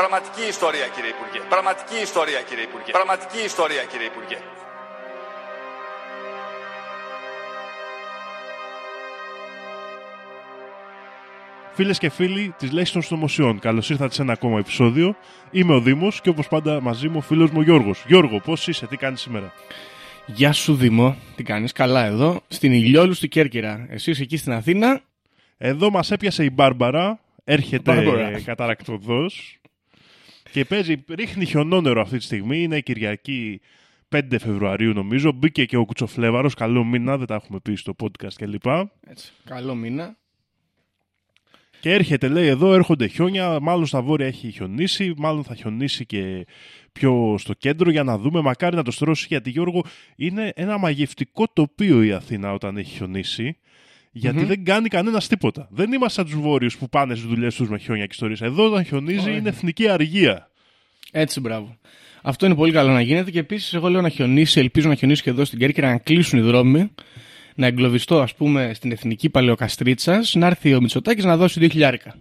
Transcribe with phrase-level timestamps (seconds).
[0.00, 1.40] Πραγματική ιστορία κύριε Υπουργέ.
[1.48, 2.90] Πραγματική ιστορία κύριε Υπουργέ.
[2.90, 4.38] Πραγματική ιστορία κύριε Υπουργέ.
[11.74, 15.16] Φίλες και φίλοι της Λέξης των Συνωμοσιών, καλώς ήρθατε σε ένα ακόμα επεισόδιο.
[15.50, 18.04] Είμαι ο Δήμος και όπως πάντα μαζί μου ο φίλος μου ο Γιώργος.
[18.06, 19.52] Γιώργο, πώς είσαι, τι κάνεις σήμερα;
[20.26, 23.86] Γεια σου Δήμο, τι κάνεις, καλά εδώ, στην Ηλιόλου στη Κέρκυρα.
[23.90, 25.00] Εσύ εκεί στην Αθήνα;
[25.58, 28.30] Εδώ μας έπιασε η Μπάρμπαρα, έρχεται Μπάρμπαρα.
[30.52, 32.62] Καταρακτοδό και παίζει, ρίχνει χιονόνερο αυτή τη στιγμή.
[32.62, 33.60] Είναι Κυριακή
[34.08, 35.32] 5 Φεβρουαρίου νομίζω.
[35.32, 36.54] Μπήκε και ο Κουτσοφλέβαρος.
[36.54, 38.66] Καλό μήνα, δεν τα έχουμε πει στο podcast κλπ.
[39.06, 40.16] Έτσι, καλό μήνα.
[41.80, 43.60] Και έρχεται, λέει, εδώ έρχονται χιόνια.
[43.60, 45.14] Μάλλον στα βόρεια έχει χιονίσει.
[45.16, 46.46] Μάλλον θα χιονίσει και
[46.92, 48.40] πιο στο κέντρο για να δούμε.
[48.40, 49.26] Μακάρι να το στρώσει.
[49.28, 49.84] Γιατί, Γιώργο,
[50.16, 53.58] είναι ένα μαγευτικό τοπίο η Αθήνα όταν έχει χιονίσει.
[54.18, 55.68] Γιατί δεν κάνει κανένας τίποτα.
[55.70, 58.40] Δεν είμαστε σαν τους βόρειους που πάνε στις δουλειές τους με χιόνια και ιστορίες.
[58.40, 60.50] Εδώ όταν χιονίζει είναι εθνική αργία.
[61.12, 61.76] Έτσι, μπράβο.
[62.22, 65.22] Αυτό είναι πολύ καλό να γίνεται και επίσης εγώ λέω να χιονίσει, ελπίζω να χιονίσει
[65.22, 66.90] και εδώ στην Κέρκυρα, να κλείσουν οι δρόμοι,
[67.54, 72.14] να εγκλωβιστώ ας πούμε στην εθνική παλαιοκαστρίτσα, να έρθει ο Μητσοτάκης να δώσει 2 χιλιάρικα.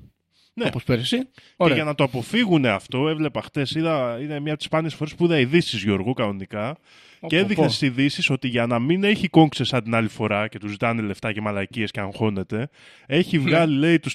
[0.58, 0.66] Ναι.
[0.66, 1.18] Όπως πέρυσι.
[1.18, 1.76] Και Ωραία.
[1.76, 5.26] για να το αποφύγουν αυτό, έβλεπα χτες, είδα, είναι μια από τις σπάνιες φορές που
[5.26, 6.78] είδα ειδήσεις Γιώργου κανονικά.
[7.20, 7.72] Πω, και πω, έδειχνε πω.
[7.72, 11.02] στις ειδήσεις ότι για να μην έχει κόγκσες σαν την άλλη φορά και τους ζητάνε
[11.02, 12.70] λεφτά και μαλακίες και αγχώνεται,
[13.06, 13.44] έχει Ναι.
[13.44, 14.14] βγάλει, λέει, τους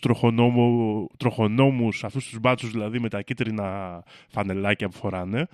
[1.19, 5.47] τροχονόμους, αυτούς τους μπάτσους δηλαδή με τα κίτρινα φανελάκια που φοράνε,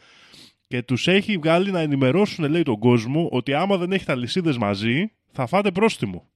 [0.68, 4.58] και τους έχει βγάλει να ενημερώσουν, λέει, τον κόσμο ότι άμα δεν έχει τα λυσίδες
[4.58, 6.28] μαζί, θα φάτε πρόστιμο.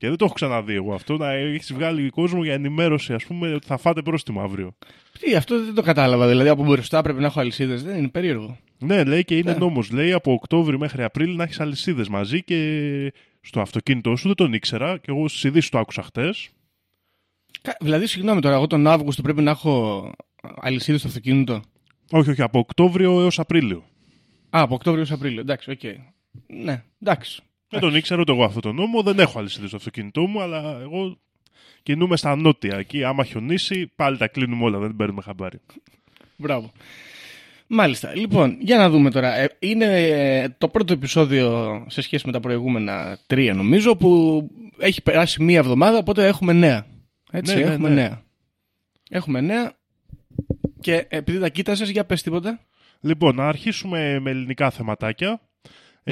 [0.00, 3.54] Και δεν το έχω ξαναδεί εγώ αυτό, να έχεις βγάλει κόσμο για ενημέρωση, ας πούμε,
[3.54, 4.76] ότι θα φάτε πρόστιμο αύριο.
[5.20, 6.28] Τι, αυτό δεν το κατάλαβα.
[6.28, 7.82] Δηλαδή από μπροστά πρέπει να έχω αλυσίδες.
[7.82, 8.58] Δεν είναι περίεργο.
[8.78, 9.58] Ναι, λέει και είναι Ναι.
[9.58, 9.90] νόμος.
[9.90, 14.52] Λέει από Οκτώβρη μέχρι Απρίλη να έχεις αλυσίδες μαζί και στο αυτοκίνητό σου δεν τον
[14.52, 16.48] ήξερα και εγώ στις ειδήσεις το άκουσα χτες.
[17.62, 20.10] Κα- Δηλαδή, συγγνώμη τώρα, εγώ τον Αύγουστο πρέπει να έχω
[20.60, 21.62] αλυσίδες στο αυτοκίνητο;
[22.10, 23.78] Όχι, όχι, από Οκτώβριο έως Απρίλιο.
[24.50, 25.40] Α, από Οκτώβριο έως Απρίλιο.
[25.40, 25.80] Εντάξει, οκ.
[26.46, 27.42] Ναι, εντάξει.
[27.70, 29.02] Δεν τον ήξερα ούτε εγώ αυτό το νόμο.
[29.02, 31.18] Δεν έχω αλυσίδε στο αυτοκίνητό μου, αλλά εγώ
[31.82, 32.76] κινούμαι στα νότια.
[32.78, 34.78] Εκεί, άμα χιονίσει, πάλι τα κλείνουμε όλα.
[34.78, 35.60] Δεν την παίρνουμε χαμπάρι.
[36.36, 36.72] Μπράβο.
[37.66, 38.14] Μάλιστα.
[38.16, 39.34] Λοιπόν, για να δούμε τώρα.
[39.34, 44.42] Ε, Είναι ε, το πρώτο επεισόδιο σε σχέση με τα προηγούμενα τρία, νομίζω, που
[44.78, 46.86] έχει περάσει μία εβδομάδα, οπότε έχουμε νέα.
[47.30, 47.94] Έτσι, Ναι, ναι, έχουμε ναι.
[47.94, 48.22] νέα.
[49.10, 49.72] Έχουμε νέα.
[50.80, 52.60] Και επειδή τα κοίτασες, για πες τίποτα.
[53.00, 55.40] Λοιπόν, να αρχίσουμε με ελληνικά θεματάκια.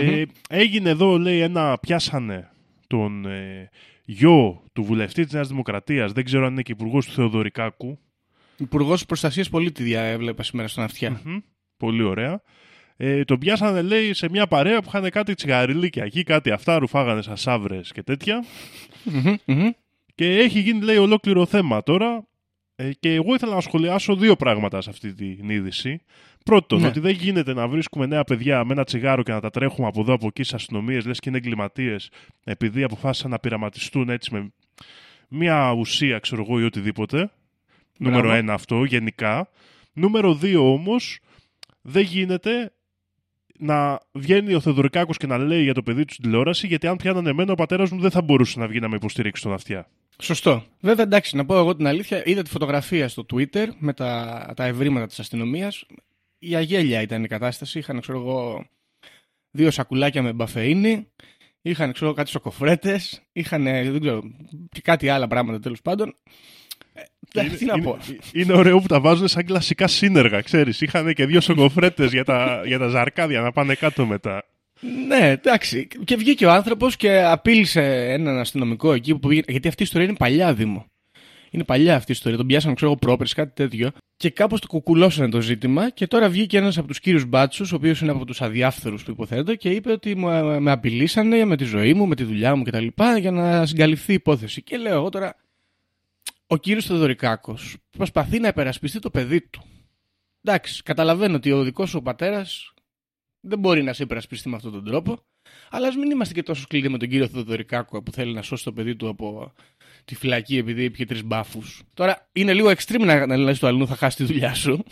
[0.01, 2.51] Ε, έγινε εδώ, λέει, ένα πιάσανε
[2.87, 3.71] τον ε,
[4.05, 6.13] γιο του βουλευτή της Νέας Δημοκρατίας.
[6.13, 7.99] Δεν ξέρω αν είναι και υπουργός του Θεοδωρικάκου.
[8.57, 11.21] Υπουργός Προστασίας Πολίτη δια έβλεπα σήμερα στον αυτιά.
[11.25, 11.39] Μμμ.
[11.77, 12.43] Πολύ ωραία.
[12.97, 17.23] Ε, τον πιάσανε, λέει, σε μια παρέα που είχαν κάτι τσιγαριλίκια εκεί, κάτι αυτά, ρουφάγανε
[17.23, 18.45] σαν σαύρες και τέτοια.
[19.05, 19.71] Μμμ, μμμ.
[20.15, 22.27] Και έχει γίνει, λέει, ολόκληρο θέμα τώρα.
[22.77, 26.01] Ε, και εγώ ήθελα να σχολιάσω δύο πράγματα σε αυτή την είδηση.
[26.49, 26.87] Πρώτον, Ναι.
[26.87, 30.01] ότι δεν γίνεται να βρίσκουμε νέα παιδιά με ένα τσιγάρο και να τα τρέχουμε από
[30.01, 32.11] εδώ από εκεί στις αστυνομίες, λες και είναι εγκληματίες,
[32.45, 34.53] επειδή αποφάσισαν να πειραματιστούν έτσι με
[35.29, 37.31] μια ουσία, ξέρω εγώ, ή οτιδήποτε.
[37.99, 39.49] Νούμερο ένα αυτό, γενικά.
[39.93, 41.19] Νούμερο δύο όμως,
[41.83, 42.73] δεν γίνεται
[43.59, 46.97] να βγαίνει ο Θεοδωρικάκος και να λέει για το παιδί του στην τηλεόραση, γιατί αν
[46.97, 49.89] πιάνανε εμένα, ο πατέρας μου δεν θα μπορούσε να βγει να με υποστηρίξει τον αυτιά.
[50.23, 50.65] Σωστό.
[50.81, 52.23] Βέβαια, εντάξει, να πω εγώ την αλήθεια.
[52.25, 55.87] Είδα τη φωτογραφία στο Twitter με τα, τα ευρήματα της αστυνομίας.
[56.39, 57.79] Η αγέλια ήταν η κατάσταση.
[57.79, 58.67] Είχαν, ξέρω εγώ,
[59.51, 61.09] δύο σακουλάκια με μπαφεΐνη.
[61.63, 63.01] Είχαν, ξέρω εγώ, κάτι σοκοφρέτε.
[63.33, 64.23] Είχαν, ε, δεν ξέρω,
[64.71, 66.17] και κάτι άλλα πράγματα τέλος πάντων.
[67.33, 67.99] Ε, τι να είναι, πω.
[68.33, 70.81] είναι ωραίο που τα βάζουν σαν κλασικά σύνεργα, ξέρεις.
[70.81, 74.45] Είχαν και δύο σοκοφρέτες για, τα, για τα ζαρκάδια να πάνε κάτω μετά.
[75.07, 75.89] Ναι, εντάξει.
[76.05, 79.43] Και βγήκε ο άνθρωπος και απείλησε έναν αστυνομικό εκεί που πήγε.
[79.47, 80.87] Γιατί αυτή η ιστορία είναι παλιά, Δήμο.
[81.51, 82.39] Είναι παλιά αυτή η ιστορία.
[82.39, 83.91] Τον πιάσανε, ξέρω εγώ, πρόπερς, κάτι τέτοιο.
[84.17, 85.91] Και κάπως το κουκουλώσανε το ζήτημα.
[85.91, 89.11] Και τώρα βγήκε ένας από τους κύριους μπάτσους, ο οποίος είναι από τους αδιάφθορους που
[89.11, 92.63] υποθέτω, και είπε ότι με, με απειλήσανε με τη ζωή μου, με τη δουλειά μου
[92.63, 92.87] κτλ.
[93.19, 94.63] για να συγκαλυφθεί η υπόθεση.
[94.63, 95.37] Και λέω εγώ τώρα,
[96.47, 99.63] ο κύριος Θεοδωρικάκος προσπαθεί να υπερασπιστεί το παιδί του.
[100.43, 102.73] Εντάξει, καταλαβαίνω ότι ο δικός σου πατέρας
[103.41, 105.19] δεν μπορεί να σε υπερασπιστεί με αυτόν τον τρόπο.
[105.71, 108.65] Αλλά ας μην είμαστε και τόσο σκληροί με τον κύριο Θεοδωρικάκο που θέλει να σώσει
[108.65, 109.53] το παιδί του από
[110.09, 111.83] τη φυλακή επειδή είπε τρεις μπάφους.
[111.95, 114.85] Τώρα είναι λίγο extreme να, να λες το αλλού θα χάσει τη δουλειά σου.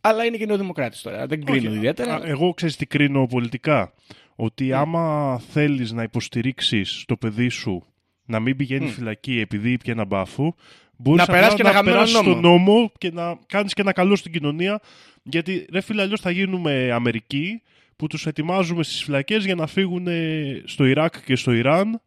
[0.00, 1.26] αλλά είναι και νεοδημοκράτης τώρα.
[1.26, 2.14] Δεν κρίνω Όχι, ιδιαίτερα.
[2.14, 3.92] α, Εγώ ξέρεις τι κρίνω πολιτικά.
[4.36, 7.84] Ότι άμα θέλεις να υποστηρίξεις το παιδί σου
[8.24, 8.88] να μην πηγαίνει Μμ.
[8.88, 10.54] φυλακή επειδή ήπια ένα μπάφου,
[10.96, 12.32] μπορείς Να περάσεις και ένα γαμμένο περάσεις νόμο.
[12.32, 14.80] τον νόμο και να κάνεις και ένα καλό στην κοινωνία.
[15.22, 17.62] Γιατί ρε φίλε, αλλιώς θα γίνουμε Αμερική
[17.96, 22.00] που τους ετοιμάζουμε στις φυλακές για να φύγουν ε, στο Ιράκ και στο Ιράν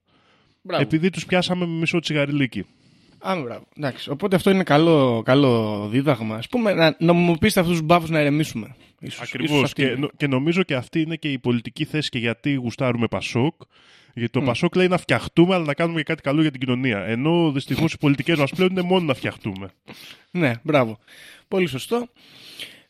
[0.62, 0.84] Μπράβο.
[0.84, 2.66] επειδή τους πιάσαμε με μισό τσιγαριλίκι.
[3.19, 3.63] Α, μπράβο.
[3.78, 4.10] Εντάξει.
[4.10, 6.36] Οπότε αυτό είναι καλό, καλό δίδαγμα.
[6.36, 8.75] Α πούμε, να νομιμοποιήσετε αυτούς τους μπάφους να ηρεμήσουμε.
[9.00, 9.50] Ίσως, Ακριβώς.
[9.52, 10.00] ίσως αυτή Και, είναι.
[10.00, 13.56] νο- και νομίζω και αυτή είναι και η πολιτική θέση και γιατί γουστάρουμε Πασόκ.
[14.13, 14.46] Γιατί το Μμ.
[14.46, 17.00] Πασόκ λέει να φτιαχτούμε, αλλά να κάνουμε και κάτι καλό για την κοινωνία.
[17.00, 19.69] Ενώ δυστυχώς οι πολιτικές μας πλέον είναι μόνο να φτιαχτούμε.
[20.31, 20.98] Ναι, μπράβο.
[21.48, 22.08] Πολύ σωστό.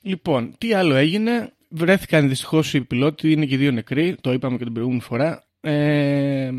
[0.02, 4.16] Λοιπόν, τι άλλο έγινε; Βρέθηκαν δυστυχώς οι πιλότοι, είναι και οι δύο νεκροί.
[4.22, 5.44] Το είπαμε και την προηγούμενη φορά.
[5.62, 6.52] Ε,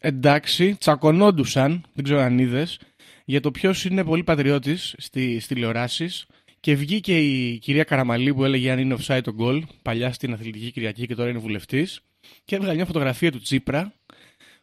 [0.00, 2.78] εντάξει, τσακωνόντουσαν, δεν ξέρω αν είδες,
[3.24, 6.26] για το ποιος είναι πολύ πατριώτης στις τηλεοράσεις.
[6.60, 10.70] Και βγήκε η κυρία Καραμαλή που έλεγε αν είναι offside το goal, παλιά στην Αθλητική
[10.70, 12.00] Κυριακή και τώρα είναι βουλευτής.
[12.44, 13.92] Και έβγαλε μια φωτογραφία του Τσίπρα,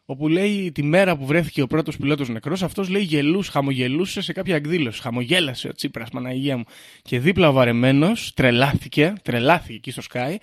[0.04, 4.32] όπου λέει τη μέρα που βρέθηκε ο πρώτος πιλότος νεκρός, αυτός λέει γελούς, χαμογελούσε σε
[4.32, 5.00] κάποια εκδήλωση.
[5.00, 6.64] Χαμογέλασε ο Τσίπρας, Παναγία μου.
[7.02, 10.36] Και δίπλα ο βαρεμένος τρελάθηκε, τρελάθηκε εκεί στο Sky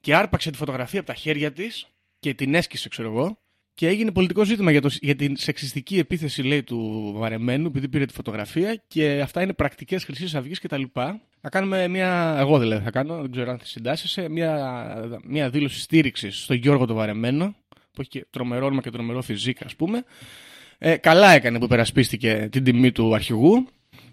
[0.00, 1.86] και άρπαξε τη φωτογραφία από τα χέρια της
[2.18, 3.41] και την έσκησε, ξέρω εγώ.
[3.74, 8.06] Και έγινε πολιτικό ζήτημα για, το, για την σεξιστική επίθεση, λέει, του βαρεμένου, επειδή πήρε
[8.06, 8.82] τη φωτογραφία.
[8.86, 10.82] Και αυτά είναι πρακτικές Χρυσής Αυγής κτλ.
[11.40, 12.36] Θα κάνουμε μια.
[12.38, 16.86] Εγώ δηλαδή θα κάνω, δεν ξέρω αν θα συντάσσεσαι, μια, μια δήλωση στήριξης στον Γιώργο
[16.86, 20.04] το Βαρεμένο, που έχει και τρομερό όνομα και τρομερό φυσίκα, ας πούμε.
[20.78, 23.66] Ε, καλά έκανε που υπερασπίστηκε την τιμή του αρχηγού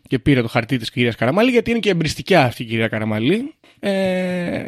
[0.08, 3.54] και πήρε το χαρτί της κυρίας Καραμαλή, γιατί είναι και εμπριστικιά αυτή η κυρία Καραμαλή.
[3.80, 4.68] Ε,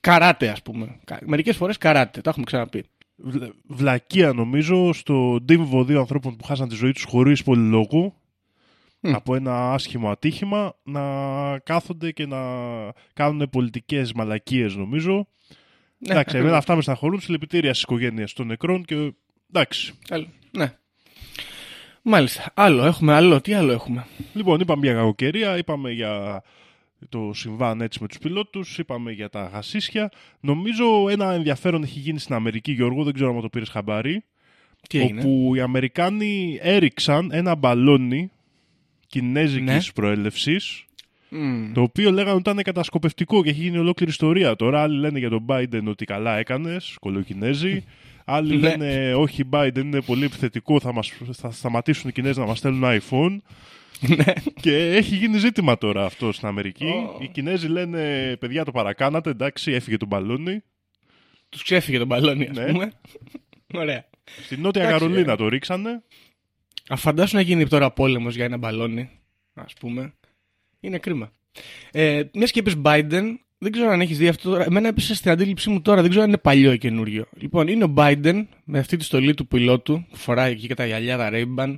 [0.00, 1.00] καράτε, ας πούμε.
[1.24, 2.84] Μερικές φορές καράτε, τα έχουμε ξαναπεί.
[3.22, 8.14] Βλα- Βλακεία νομίζω στο ντύμβο δύο ανθρώπων που χάσαν τη ζωή τους χωρίς πολύ λόγο
[9.00, 9.14] Μμ.
[9.14, 11.00] από ένα άσχημο ατύχημα να
[11.58, 12.38] κάθονται και να
[13.12, 15.12] κάνουν πολιτικές μαλακίες νομίζω.
[15.12, 15.24] Ναι,
[15.98, 16.40] εντάξει, ακριβώς.
[16.40, 17.20] εμένα αυτά με στεναχωρούν.
[17.20, 19.12] Συλληπιτήρια στις οικογένειες των νεκρών και
[19.52, 19.92] εντάξει.
[20.08, 20.26] Καλό.
[20.50, 20.74] Ναι.
[22.02, 22.50] Μάλιστα.
[22.54, 23.40] Άλλο έχουμε, άλλο.
[23.40, 26.42] Τι άλλο έχουμε; Λοιπόν, είπαμε για κακοκαιρία, είπαμε για
[27.08, 30.10] το συμβάν έτσι με τους πιλότους, είπαμε για τα γασίσια.
[30.40, 34.24] Νομίζω ένα ενδιαφέρον έχει γίνει στην Αμερική, Γιώργο, δεν ξέρω αν το πήρες χαμπάρι,
[34.88, 38.30] Τι έγινε; όπου οι Αμερικάνοι έριξαν ένα μπαλόνι
[39.06, 39.92] κινέζικης Ναι.
[39.94, 40.84] προέλευσης,
[41.28, 41.72] Μμ.
[41.72, 44.56] το οποίο λέγανε ότι ήταν κατασκοπευτικό και έχει γίνει ολόκληρη ιστορία.
[44.56, 47.84] Τώρα άλλοι λένε για τον Biden ότι καλά έκανες, κολοκινέζοι.
[48.24, 48.68] Άλλοι Ναι.
[48.76, 53.00] λένε όχι Biden είναι πολύ επιθετικό, θα, μας, θα σταματήσουν οι Κινέζοι να μας στέλνουν
[53.00, 53.36] iPhone.
[54.00, 54.32] Ναι.
[54.60, 56.84] Και έχει γίνει ζήτημα τώρα αυτό στην Αμερική.
[56.84, 57.18] Ω.
[57.20, 60.62] Οι Κινέζοι λένε παιδιά το παρακάνατε, εντάξει, έφυγε το μπαλόνι.
[61.48, 62.64] Τους ξέφυγε τον μπαλόνι, ας Ναι.
[62.66, 62.92] πούμε.
[63.74, 64.04] Ωραία.
[64.44, 65.36] Στην Νότια Εντάξει, Καρολίνα ε.
[65.36, 66.02] το ρίξανε.
[66.88, 69.10] Α φαντάσου να γίνει τώρα πόλεμος για ένα μπαλόνι,
[69.54, 70.12] ας πούμε.
[70.80, 71.30] Είναι κρίμα.
[71.90, 74.64] Ε, Μιας και είπες Biden, δεν ξέρω αν έχεις δει αυτό τώρα.
[74.64, 77.26] Εμένα έπεσε στην αντίληψή μου τώρα, δεν ξέρω αν είναι παλιό ή καινούριο.
[77.36, 80.86] Λοιπόν, είναι ο Biden με αυτή τη στολή του πιλότου, που φοράει εκεί και τα
[80.86, 81.74] γυαλιά, τα Ray-Ban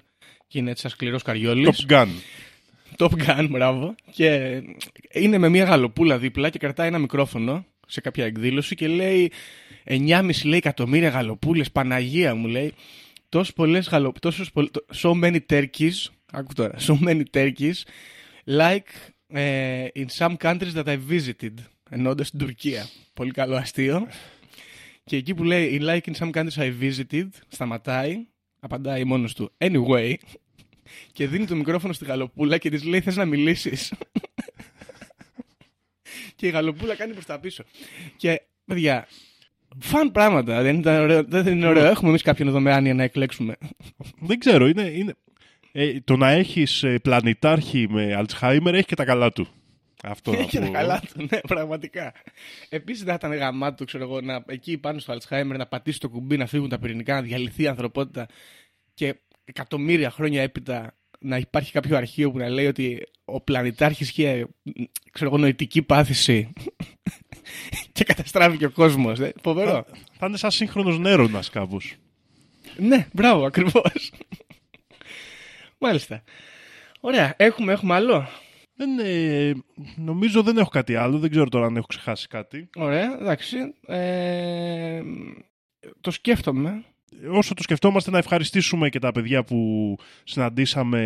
[0.52, 1.86] και είναι έτσι σαν σκληρός καριόλης.
[1.88, 2.08] Top Gun.
[2.96, 3.94] Top Gun, μπράβο.
[4.10, 4.60] Και
[5.12, 9.32] είναι με μια γαλοπούλα δίπλα και κρατάει ένα μικρόφωνο σε κάποια εκδήλωση και λέει
[9.84, 12.72] 9,5 λέει, εκατομμύρια γαλοπούλες, Παναγία μου λέει.
[13.28, 14.12] Τόσες πολλές γαλο...
[14.20, 14.68] τόσες πολλ...
[15.02, 17.74] So many turkeys, άκου τώρα, so many turkeys,
[18.44, 21.54] like ε, in some countries that I visited,
[21.90, 22.88] εννοώντας την Τουρκία.
[23.14, 24.08] Πολύ καλό αστείο.
[25.04, 28.26] Και εκεί που λέει like in some countries I visited, σταματάει,
[28.60, 30.14] απαντάει μόνος του anyway,
[31.12, 33.92] και δίνει το μικρόφωνο στη γαλοπούλα και της λέει: Θες να μιλήσεις;
[36.36, 37.64] και η γαλοπούλα κάνει προς τα πίσω.
[38.16, 39.08] Και παιδιά,
[39.78, 40.62] φαν πράγματα.
[40.62, 41.84] Δεν, ήταν ωραίο, δεν είναι ωραίο.
[41.84, 43.56] Έχουμε εμείς κάποιον εδώ με άνοια να εκλέξουμε.
[44.20, 44.82] Δεν ξέρω, είναι.
[44.82, 45.14] είναι...
[45.74, 49.48] Ε, το να έχεις πλανητάρχη με Αλτσχάιμερ έχει και τα καλά του.
[50.02, 50.72] Αυτό να Έχει τα πω.
[50.72, 52.12] καλά του, ναι, πραγματικά.
[52.68, 56.08] Επίσης δεν θα ήταν γαμάτο, ξέρω εγώ, να, εκεί πάνω στο Αλτσχάιμερ να πατήσει το
[56.08, 58.26] κουμπί, να φύγουν τα πυρηνικά, να διαλυθεί η ανθρωπότητα
[58.94, 64.46] και εκατομμύρια χρόνια έπειτα να υπάρχει κάποιο αρχείο που να λέει ότι ο πλανητάρχης είχε
[65.12, 66.52] ξέρω εγώ, νοητική πάθηση
[67.92, 69.20] και καταστράφηκε ο κόσμος.
[69.20, 69.32] Ε.
[69.42, 69.86] Φοβερό.
[70.18, 71.94] Θα είναι σαν σύγχρονος νέρονας κάπως.
[72.76, 74.12] ναι, μπράβο, ακριβώς.
[75.78, 76.22] Μάλιστα.
[77.00, 78.28] Ωραία, έχουμε, έχουμε άλλο;
[78.74, 79.52] Δεν, ε,
[79.96, 81.18] νομίζω δεν έχω κάτι άλλο.
[81.18, 82.68] Δεν ξέρω τώρα αν έχω ξεχάσει κάτι.
[82.76, 83.56] Ωραία, εντάξει.
[83.86, 85.02] Ε,
[86.00, 86.84] το σκέφτομαι.
[87.30, 91.00] Όσο το σκεφτόμαστε να ευχαριστήσουμε και τα παιδιά που συναντήσαμε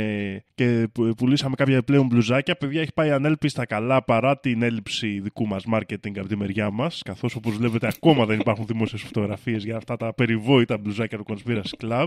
[0.54, 2.56] και που- πουλήσαμε κάποια πλέον μπλουζάκια.
[2.56, 7.02] Παιδιά έχει πάει ανέλπιστα καλά παρά την έλλειψη δικού μας marketing από τη μεριά μας.
[7.04, 11.86] Καθώς όπως βλέπετε ακόμα δεν υπάρχουν δημόσιες φωτογραφίες για αυτά τα περιβόητα μπλουζάκια του Conspiracy
[11.86, 12.06] Club.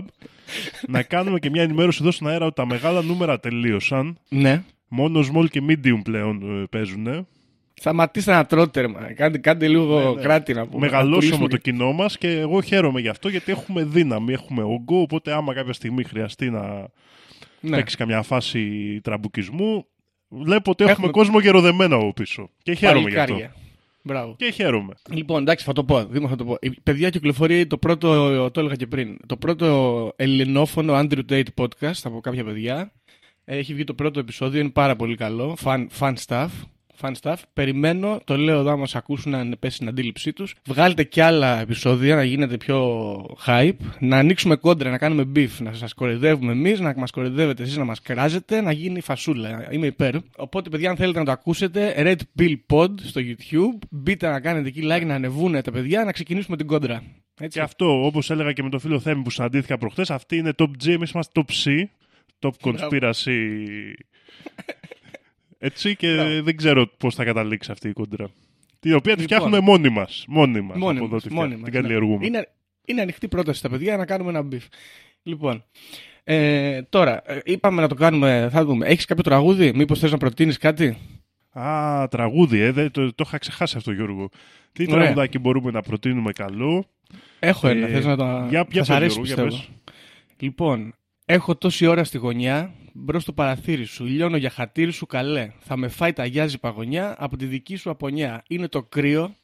[0.88, 4.18] να κάνουμε και μια ενημέρωση εδώ στον αέρα ότι τα μεγάλα νούμερα τελείωσαν.
[4.28, 4.62] Ναι.
[4.88, 7.26] Μόνο small και medium πλέον παίζουν.
[7.80, 9.00] Σταματήστε να τρώτε, ρε, μα.
[9.00, 10.20] Κάντε, κάντε λίγο Ναι, ναι.
[10.22, 10.74] κράτη να πούμε.
[10.74, 14.62] Να Μεγαλώσαμε πουλήσουμε το κοινό μας και εγώ χαίρομαι γι' αυτό γιατί έχουμε δύναμη, έχουμε
[14.62, 15.00] όγκο.
[15.00, 16.88] Οπότε, άμα κάποια στιγμή χρειαστεί να
[17.60, 17.76] Ναι.
[17.76, 19.86] παίξεις καμιά φάση τραμπουκισμού,
[20.28, 22.50] βλέπω ότι έχουμε, Έχουμε- κόσμο γεροδεμένο από πίσω.
[22.62, 23.32] Και χαίρομαι γι' αυτό.
[23.32, 23.54] Παλικάρια.
[24.02, 24.34] Μπράβο.
[24.38, 24.94] Και χαίρομαι.
[25.10, 26.04] Λοιπόν, εντάξει, θα το πω.
[26.04, 26.56] Δήμο, θα το πω.
[26.60, 32.00] Η παιδιά κυκλοφορεί το πρώτο, το έλεγα και πριν, το πρώτο ελληνόφωνο Andrew Tate podcast
[32.04, 32.92] από κάποια παιδιά.
[33.44, 35.56] Έχει βγει το πρώτο επεισόδιο, είναι πάρα πολύ καλό.
[35.64, 36.48] Fun, fun stuff.
[37.00, 37.36] Fun stuff.
[37.52, 40.54] Περιμένω, το λέω εδώ, να μας ακούσουν να πέσει στην αντίληψή τους.
[40.66, 43.16] Βγάλετε κι άλλα επεισόδια, να γίνετε πιο
[43.46, 43.76] hype.
[43.98, 45.50] Να ανοίξουμε κόντρα, να κάνουμε beef.
[45.58, 49.68] Να σας κοροϊδεύουμε εμείς, να μας κοροϊδεύετε εσείς, να μας κράζετε, να γίνει φασούλα.
[49.70, 50.14] Είμαι υπέρ.
[50.36, 53.86] Οπότε, παιδιά, αν θέλετε να το ακούσετε, Red Pill Pod στο YouTube.
[53.90, 57.02] Μπείτε να κάνετε εκεί like, να ανεβούν τα παιδιά, να ξεκινήσουμε την κόντρα.
[57.40, 57.58] Έτσι.
[57.58, 60.70] Και αυτό, όπως έλεγα και με τον φίλο Θέμη που συναντήθηκα προχθές, αυτή είναι top
[60.84, 61.84] G, εμείς είμαστε top C.
[62.40, 63.38] Top conspiracy.
[65.62, 66.42] Έτσι και Μπράβο.
[66.42, 68.28] δεν ξέρω πώς θα καταλήξει αυτή η κόντρα.
[68.80, 69.24] Την οποία τη Λοιπόν.
[69.24, 70.24] φτιάχνουμε μόνοι μας.
[70.28, 70.76] Μόνοι μας.
[70.78, 71.86] Μόνοι Από εδώ μας, τη μόνοι φτιά- μας, την ναι.
[71.88, 72.26] καλλιεργούμε.
[72.26, 72.48] Είναι,
[72.84, 74.64] είναι ανοιχτή πρόταση στα παιδιά να κάνουμε ένα beef.
[75.22, 75.64] Λοιπόν,
[76.24, 78.86] ε, τώρα, ε, είπαμε να το κάνουμε, θα δούμε.
[78.86, 80.96] Έχεις κάποιο τραγούδι, μήπως θες να προτείνεις κάτι;
[81.52, 84.28] Α, τραγούδι, ε, δεν- το, το είχα ξεχάσει αυτό, Γιώργο.
[84.72, 84.96] Τι Ωραία.
[85.02, 86.84] τραγουδάκι μπορούμε να προτείνουμε καλό;
[87.38, 88.46] Έχω ένα, Ε, θες να το...
[88.48, 89.74] για- θα για σ' πες, αρέσει, Γιώργο, για πιστεύω.
[90.38, 90.94] Λοιπόν,
[91.32, 95.52] έχω τόση ώρα στη γωνιά, μπρος στο παραθύρι σου, λιώνω για χατήρι σου καλέ.
[95.60, 98.42] Θα με φάει το αγιάζι κι η παγωνιά από τη δική σου απονιά.
[98.48, 99.34] Είναι το κρύο,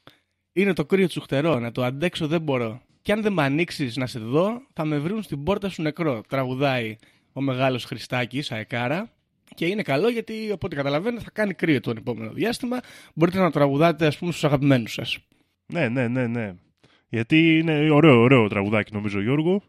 [0.53, 2.81] είναι το κρύο τσουχτερό, να το αντέξω δεν μπορώ.
[3.01, 6.21] Κι αν δεν με ανοίξεις να σε δω, θα με βρουν στην πόρτα σου νεκρό.
[6.27, 6.95] Τραγουδάει
[7.33, 9.11] ο μεγάλος Χριστάκης, αεκάρα.
[9.55, 12.79] Και είναι καλό γιατί, οπότε καταλαβαίνετε, θα κάνει κρύο το επόμενο διάστημα.
[13.13, 15.17] Μπορείτε να το τραγουδάτε, ας πούμε, στους αγαπημένους σας.
[15.65, 16.53] Ναι, ναι, ναι, ναι.
[17.09, 19.63] Γιατί είναι ωραίο, ωραίο τραγουδάκι, νομίζω, Γιώργο.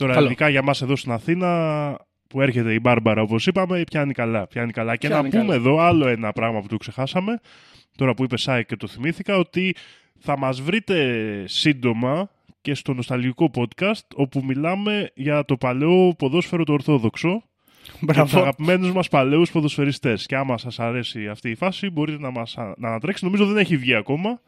[0.00, 0.26] Τώρα, Καλό.
[0.26, 1.96] ειδικά για μας εδώ στην Αθήνα,
[2.28, 4.46] που έρχεται η Μπάρμπαρα, όπως είπαμε, πιάνει καλά.
[4.46, 4.96] Πιάνει καλά.
[4.96, 5.54] Και Πιάνει να πούμε καλά.
[5.54, 7.40] εδώ άλλο ένα πράγμα που το ξεχάσαμε,
[7.96, 9.74] τώρα που είπε Σάικ και το θυμήθηκα, ότι
[10.18, 12.30] θα μας βρείτε σύντομα
[12.60, 17.42] και στο νοσταλγικό podcast, όπου μιλάμε για το παλαιό ποδόσφαιρο το ορθόδοξο,
[18.06, 20.26] και τους αγαπημένους μας παλαιούς ποδοσφαιριστές.
[20.26, 23.26] Και άμα σας αρέσει αυτή η φάση, μπορείτε να μας α- να ανατρέξετε.
[23.26, 24.40] Νομίζω δεν έχει βγει ακόμα.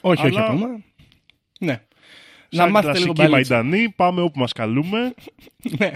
[0.00, 0.66] Όχι, όχι Αλλά- ακόμα.
[1.60, 1.82] Ναι.
[2.48, 3.54] Σαν να μάθετε λίγο κλασικοί μπαλίτσα.
[3.62, 5.14] μαϊντανοί, πάμε όπου μας καλούμε,
[5.78, 5.92] Ναι,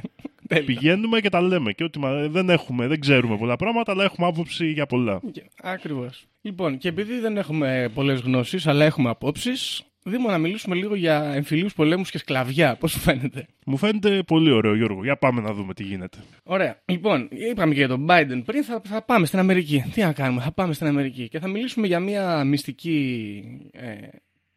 [0.48, 0.64] τέλεια.
[0.64, 1.72] πηγαίνουμε και τα λέμε.
[1.72, 5.20] Και ότι μα- δεν έχουμε, δεν ξέρουμε πολλά πράγματα, αλλά έχουμε άποψη για πολλά.
[5.62, 6.24] Ακριβώς.
[6.40, 11.32] Λοιπόν, και επειδή δεν έχουμε πολλές γνώσεις, αλλά έχουμε απόψεις, Δήμο να μιλήσουμε λίγο για
[11.34, 12.76] εμφυλίους πολέμους και σκλαβιά.
[12.76, 13.46] Πώς σου φαίνεται.
[13.66, 15.02] Μου φαίνεται πολύ ωραίο, Γιώργο.
[15.04, 16.18] Για πάμε να δούμε τι γίνεται.
[16.42, 16.82] Ωραία.
[16.84, 19.84] Λοιπόν, είπαμε και για τον Biden πριν, θα, θα πάμε στην Αμερική.
[19.92, 21.28] Τι να κάνουμε, θα πάμε στην Αμερική.
[21.28, 23.42] Και θα μιλήσουμε για μια μυστική
[23.72, 23.88] ε,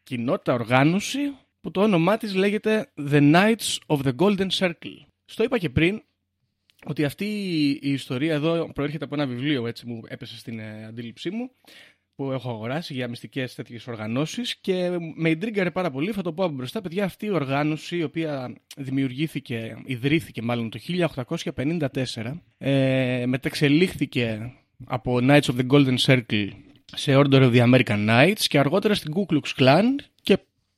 [0.04, 1.20] κοινότητα, οργάνωση,
[1.66, 4.98] που το όνομά της λέγεται The Knights of the Golden Circle.
[5.26, 6.02] Στο είπα και πριν,
[6.86, 7.26] ότι αυτή
[7.82, 11.52] η ιστορία εδώ προέρχεται από ένα βιβλίο, έτσι μου έπεσε στην ε, αντίληψή μου,
[12.16, 16.44] που έχω αγοράσει για μυστικές τέτοιες οργανώσεις και με εντρίγκαρε πάρα πολύ, θα το πω
[16.44, 20.80] από μπροστά, παιδιά, αυτή η οργάνωση η οποία δημιουργήθηκε, ιδρύθηκε μάλλον το
[21.56, 24.54] 1854, ε, μετεξελίχθηκε
[24.86, 26.50] από Knights of the Golden Circle
[26.86, 29.96] σε Order of the American Knights και αργότερα στην Ku Klux Klan.
[29.96, 30.15] και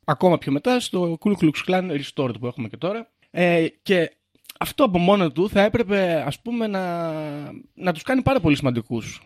[0.09, 3.11] ακόμα πιο μετά στο Ku Klux Klan Restored που έχουμε και τώρα.
[3.31, 4.11] Ε, και
[4.59, 7.11] αυτό από μόνο του θα έπρεπε ας πούμε να,
[7.73, 9.21] να τους κάνει πάρα πολύ σημαντικούς.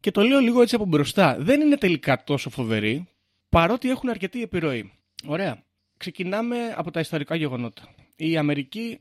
[0.00, 1.36] Και το λέω λίγο έτσι από μπροστά.
[1.38, 3.08] Δεν είναι τελικά τόσο φοβεροί,
[3.48, 4.92] παρότι έχουν αρκετή επιρροή.
[5.26, 5.64] Ωραία.
[5.96, 7.82] Ξεκινάμε από τα ιστορικά γεγονότα.
[8.16, 9.00] Η Αμερική,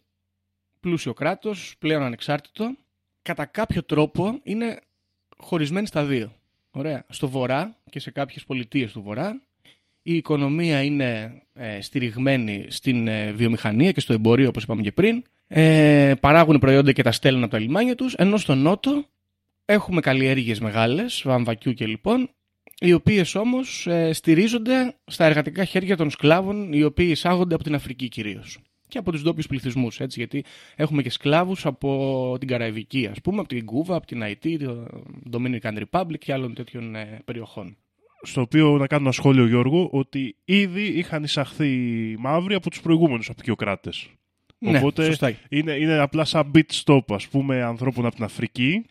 [0.79, 2.75] πλούσιο κράτος, πλέον ανεξάρτητο,
[3.21, 4.79] κατά κάποιο τρόπο είναι
[5.37, 6.31] χωρισμένη στα δύο.
[6.71, 7.05] Ωραία.
[7.09, 9.41] Στο βορρά και σε κάποιες πολιτείες του βορρά
[10.07, 15.23] η οικονομία είναι ε, στηριγμένη στην ε, βιομηχανία και στο εμπορίο όπως είπαμε και πριν.
[15.47, 19.05] Ε, παράγουν προϊόντα και τα στέλνουν από τα λιμάνια τους, ενώ στο νότο
[19.65, 22.29] έχουμε καλλιέργειες μεγάλες, βαμβακιού και λοιπόν,
[22.79, 27.75] οι οποίες όμως ε, στηρίζονται στα εργατικά χέρια των σκλάβων, οι οποίοι εισάγονται από την
[27.75, 28.59] Αφρική κυρίως.
[28.87, 30.43] Και από τους ντόπιους πληθυσμούς, έτσι, γιατί
[30.75, 34.87] έχουμε και σκλάβους από την Καραϊβική, ας πούμε, από την Κούβα, από την Αϊτή, το
[35.31, 37.77] Dominican Republic και άλλων τέτοιων ε, περιοχών.
[38.25, 41.67] Στο οποίο να κάνω ένα σχόλιο, Γιώργο, ότι ήδη είχαν εισαχθεί
[42.11, 44.09] οι μαύροι από τους προηγούμενους απεικιοκράτες.
[44.57, 45.33] Ναι, Οπότε σωστά.
[45.49, 48.85] είναι, είναι απλά σαν beat stop, ας πούμε, ανθρώπων από την Αφρική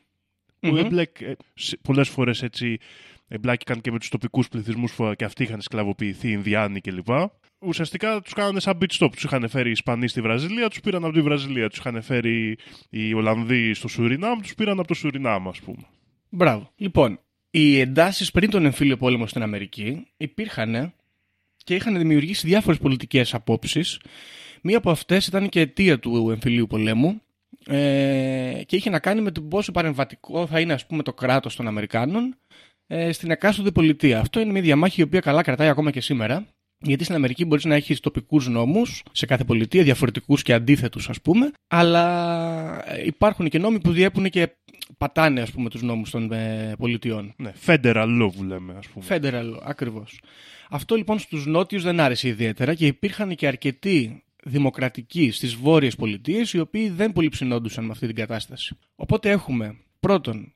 [0.61, 0.77] που Μμμ.
[0.77, 2.79] εμπλέκ, ε, σε- πολλές φορές έτσι
[3.29, 7.09] εμπλάκηκαν και με τους τοπικούς πληθυσμούς που και αυτοί είχαν σκλαβοποιηθεί, Ινδιάνοι κλπ.
[7.59, 9.09] Ουσιαστικά τους κάνανε σαν beat stop.
[9.13, 11.69] Τους είχαν φέρει οι Ισπανοί στη Βραζιλία, τους πήραν από τη Βραζιλία.
[11.69, 12.57] Τους είχαν φέρει
[12.91, 15.83] οι Ολλανδοί στο Σουρινάμ, τους πήραν από το Σουρινάμ ας πούμε.
[16.29, 16.71] Μπράβο.
[16.77, 17.19] Λοιπόν,
[17.57, 20.95] οι εντάσεις πριν τον εμφύλιο πόλεμο στην Αμερική υπήρχαν
[21.57, 24.01] και είχαν δημιουργήσει διάφορες πολιτικές απόψεις.
[24.63, 27.21] Μία από αυτές ήταν και αιτία του εμφυλίου πολέμου
[27.67, 31.57] ε, και είχε να κάνει με το πόσο παρεμβατικό θα είναι ας πούμε, το κράτος
[31.57, 32.37] των Αμερικάνων
[32.87, 34.21] ε, στην εκάστοτε πολιτεία.
[34.21, 36.47] Αυτό είναι μια διαμάχη η οποία καλά κρατάει ακόμα και σήμερα.
[36.79, 41.21] Γιατί στην Αμερική μπορείς να έχεις τοπικούς νόμους σε κάθε πολιτεία, διαφορετικούς και αντίθετους, ας
[41.21, 44.49] πούμε, αλλά ε, υπάρχουν και νόμοι που διέπουν και
[44.99, 47.35] πατάνε, ας πούμε, τους νόμους των ε, πολιτιών.
[47.37, 49.05] Ναι, federal law που λέμε ας πούμε.
[49.09, 50.21] Federal, ακριβώς.
[50.71, 56.53] Αυτό λοιπόν στους νότιους δεν άρεσε ιδιαίτερα και υπήρχαν και αρκετοί δημοκρατικοί στις βόρειες πολιτείες
[56.53, 58.77] οι οποίοι δεν πολύ ψινόντουσαν με αυτή την κατάσταση.
[58.95, 60.55] Οπότε έχουμε πρώτον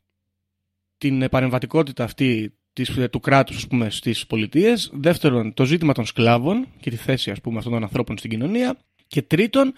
[0.99, 5.93] την ε, παρεμβατικότητα αυτή της, ε, του κράτους ας πούμε, στις πολιτείες, δεύτερον το ζήτημα
[5.93, 9.73] των σκλάβων και τη θέση ας πούμε, αυτών των ανθρώπων στην κοινωνία και τρίτον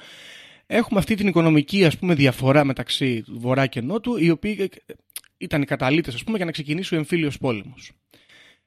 [0.73, 4.93] έχουμε αυτή την οικονομική ας πούμε, διαφορά μεταξύ βορρά και νότου οι οποίοι ε,
[5.39, 7.93] ήταν οι καταλήτες ας πούμε, για να ξεκινήσει ο εμφύλιος πόλεμος.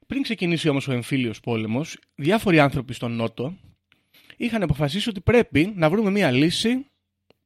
[0.06, 3.56] Πριν ξεκινήσει όμως ο εμφύλιος πόλεμος, διάφοροι άνθρωποι στον Νότο
[4.36, 6.86] είχαν αποφασίσει ότι πρέπει να βρούμε μία λύση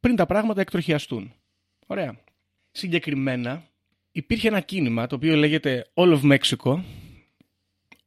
[0.00, 1.33] πριν τα πράγματα εκτροχιαστούν.
[1.87, 2.21] Ωραία.
[2.71, 3.69] Συγκεκριμένα,
[4.12, 6.81] υπήρχε ένα κίνημα το οποίο λέγεται All of Mexico,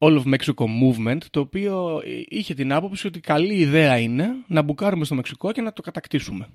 [0.04, 5.06] All of Mexico Movement, το οποίο είχε την άποψη ότι καλή ιδέα είναι να μπουκάρουμε
[5.06, 6.48] στο Μεξικό και να το κατακτήσουμε.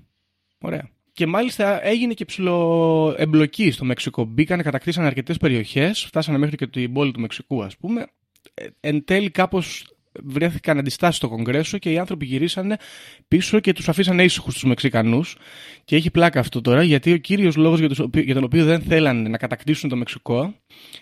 [0.59, 0.89] Ωραία.
[1.13, 4.25] Και μάλιστα έγινε και ψηλό εμπλοκή στο Μεξικό.
[4.25, 8.05] Μπήκαν, κατακτήσαν αρκετές περιοχές, φτάσανε μέχρι και την πόλη του Μεξικού, ας πούμε.
[8.53, 9.85] Ε, εν τέλει, κάπως
[10.23, 12.77] βρέθηκαν αντιστάσεις στο Κογκρέσο και οι άνθρωποι γυρίσανε
[13.27, 15.37] πίσω και τους αφήσανε ήσυχους τους Μεξικανούς.
[15.85, 18.81] Και έχει πλάκα αυτό τώρα, γιατί ο κύριος λόγος για, τους- για τον οποίο δεν
[18.81, 20.53] θέλανε να κατακτήσουν το Μεξικό,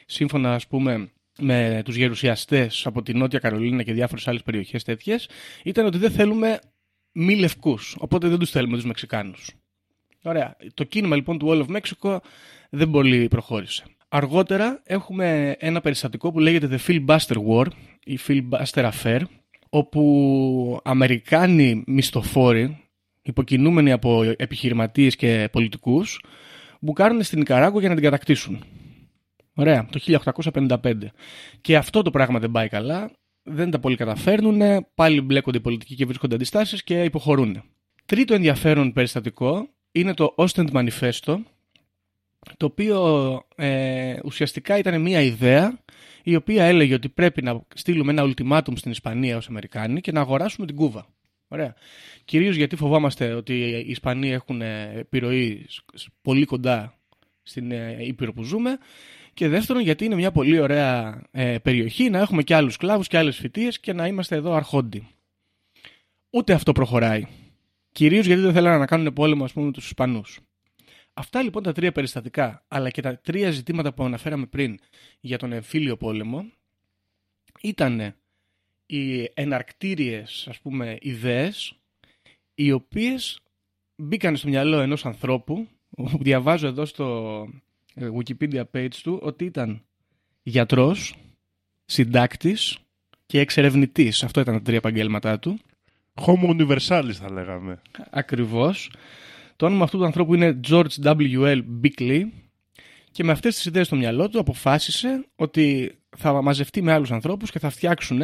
[0.05, 5.29] σύμφωνα ας πούμε με τους γερουσιαστές από τη Νότια Καρολίνα και διάφορες άλλες περιοχές τέτοιες,
[5.63, 6.59] ήταν ότι δεν θέλουμε
[7.11, 7.95] μη λευκούς.
[7.99, 9.49] Οπότε δεν τους θέλουμε τους Μεξικάνους.
[10.23, 10.55] Ωραία.
[10.73, 12.17] Το κίνημα λοιπόν του All of Mexico
[12.69, 13.83] δεν πολύ προχώρησε.
[14.07, 17.65] Αργότερα έχουμε ένα περιστατικό που λέγεται The Filibuster War
[18.03, 19.21] ή Filibuster Affair
[19.69, 22.79] όπου Αμερικάνοι μισθοφόροι
[23.21, 26.21] υποκινούμενοι από επιχειρηματίες και πολιτικούς
[26.79, 28.63] μπουκάρουν στην Ικαράγουα για να την κατακτήσουν.
[29.55, 30.19] Ωραία, το
[30.53, 30.93] 1855.
[31.61, 33.11] Και αυτό το πράγμα δεν πάει καλά,
[33.43, 37.63] δεν τα πολύ καταφέρνουν, πάλι μπλέκονται οι πολιτικοί και βρίσκονται αντιστάσεις και υποχωρούν.
[38.05, 41.37] Τρίτο ενδιαφέρον περιστατικό είναι το Ostend Manifesto,
[42.57, 45.79] το οποίο ε, ουσιαστικά ήταν μια ιδέα
[46.23, 50.21] η οποία έλεγε ότι πρέπει να στείλουμε ένα ultimatum στην Ισπανία ως Αμερικάνοι και να
[50.21, 51.05] αγοράσουμε την Κούβα.
[51.47, 51.75] Ωραία.
[52.25, 56.99] Κυρίως γιατί φοβάμαστε ότι οι Ισπανοί έχουν ε, επιρροή σ- σ- πολύ κοντά
[57.43, 58.77] στην ε, Ήπειρο που ζούμε
[59.35, 63.17] και δεύτερον γιατί είναι μια πολύ ωραία ε, περιοχή να έχουμε και άλλους κλάβους και
[63.17, 65.07] άλλες φοιτίες και να είμαστε εδώ αρχόντιοι.
[66.29, 67.25] Ούτε αυτό προχωράει.
[67.91, 70.39] Κυρίως γιατί δεν θέλανε να κάνουν πόλεμο, ας πούμε, με τους Ισπανούς.
[71.13, 74.79] Αυτά λοιπόν τα τρία περιστατικά, αλλά και τα τρία ζητήματα που αναφέραμε πριν
[75.19, 76.45] για τον εμφύλιο πόλεμο,
[77.61, 78.15] ήταν
[78.85, 81.75] οι εναρκτήριες, ας πούμε, ιδέες,
[82.55, 83.39] οι οποίες
[83.95, 87.64] μπήκαν στο μυαλό ενός ανθρώπου, που διαβάζω εδώ στο ε,
[87.99, 89.81] Wikipedia page του, ότι ήταν
[90.43, 91.15] γιατρός,
[91.85, 92.77] συντάκτης
[93.25, 94.23] και εξερευνητής.
[94.23, 95.59] Αυτό ήταν τα τρία επαγγέλματά του.
[96.13, 97.81] Homo universalis θα λέγαμε.
[98.09, 98.91] Ακριβώς.
[99.55, 101.61] Το όνομα αυτού του ανθρώπου είναι George W.L.
[101.83, 102.21] Bickley
[103.11, 107.51] και με αυτές τις ιδέες στο μυαλό του αποφάσισε ότι θα μαζευτεί με άλλους ανθρώπους
[107.51, 108.21] και θα φτιάξουν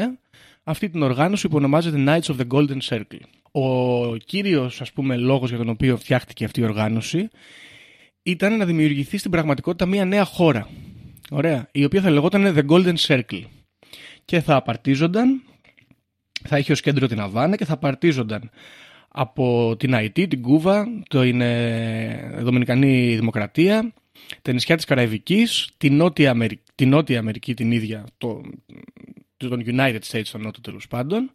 [0.64, 3.22] αυτή την οργάνωση που ονομάζεται Knights of the Golden Circle.
[3.52, 7.30] Ο κύριος ας πούμε λόγος για τον οποίο φτιάχτηκε αυτή η οργάνωση
[8.24, 10.70] ήταν να δημιουργηθεί στην πραγματικότητα μια νέα χώρα.
[11.30, 11.68] Ωραία.
[11.72, 13.42] Η οποία θα λεγόταν The Golden Circle.
[14.26, 15.42] Και θα απαρτίζονταν,
[16.48, 18.50] θα είχε ως κέντρο την Αβάνα και θα απαρτίζονταν
[19.08, 23.94] από την Αϊτή, την Κούβα, την ε, Δομινικανή Δημοκρατία,
[24.42, 28.42] τα νησιά της Καραϊβικής, την Νότια Αμερική, την, Νότια Αμερική την ίδια, το,
[29.38, 31.32] τον United States, τον Νότο τέλος πάντων,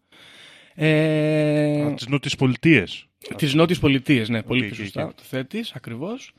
[0.75, 3.07] ε, Από τις νότιες πολιτείες.
[3.37, 5.14] τις Νότιες Πολιτείες, ναι, πολύ Οκ, πιο οκ, σωστά οκ.
[5.14, 6.33] το θέτεις, ακριβώς.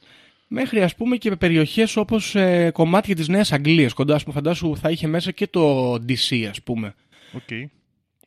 [0.48, 4.78] Μέχρι ας πούμε και περιοχές όπως ε, κομμάτια της Νέας Αγγλίας, κοντά ας πούμε φαντάσου
[4.78, 6.94] θα είχε μέσα και το DC ας πούμε.
[7.34, 7.70] Οκ.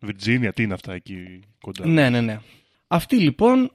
[0.00, 2.40] Βιρτζίνια, τι είναι αυτά εκεί κοντά; Ναι, ναι, ναι.
[2.86, 3.70] Αυτοί λοιπόν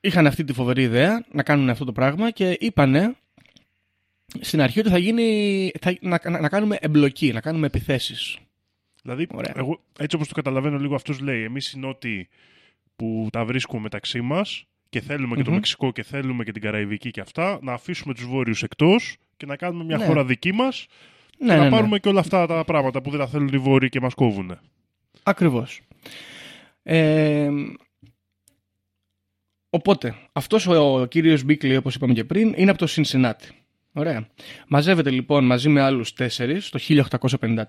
[0.00, 3.14] είχαν αυτή τη φοβερή ιδέα να κάνουν αυτό το πράγμα και είπανε
[4.40, 8.38] στην αρχή ότι θα γίνει, θα, να, να, να κάνουμε εμπλοκή, να κάνουμε επιθέσεις.
[9.02, 9.52] Δηλαδή, Ωραία.
[9.56, 12.28] εγώ, έτσι όπως το καταλαβαίνω λίγο αυτός λέει, εμείς οι νότιοι
[12.96, 15.56] που τα βρίσκουμε μεταξύ μας και θελουμε και το Μμμ.
[15.56, 19.56] Μεξικό και θέλουμε και την Καραϊβική και αυτά, να αφήσουμε τους βόρειους εκτός και να
[19.56, 20.04] κάνουμε μια Ναι.
[20.04, 20.86] χώρα δική μας
[21.38, 21.70] Ναι, και ναι, να ναι.
[21.70, 24.58] πάρουμε και όλα αυτά τα πράγματα που δεν τα θέλουν οι Βόρειοι και μας κόβουν.
[25.22, 25.80] Ακριβώς.
[26.82, 27.48] Ε,
[29.70, 33.48] οπότε, αυτός ο, ο κύριος Μπίκλι, όπως είπαμε και πριν, είναι από το Cincinnati.
[33.92, 34.28] Ωραία.
[34.68, 37.64] Μαζεύεται λοιπόν μαζί με άλλους τέσσερις το 1854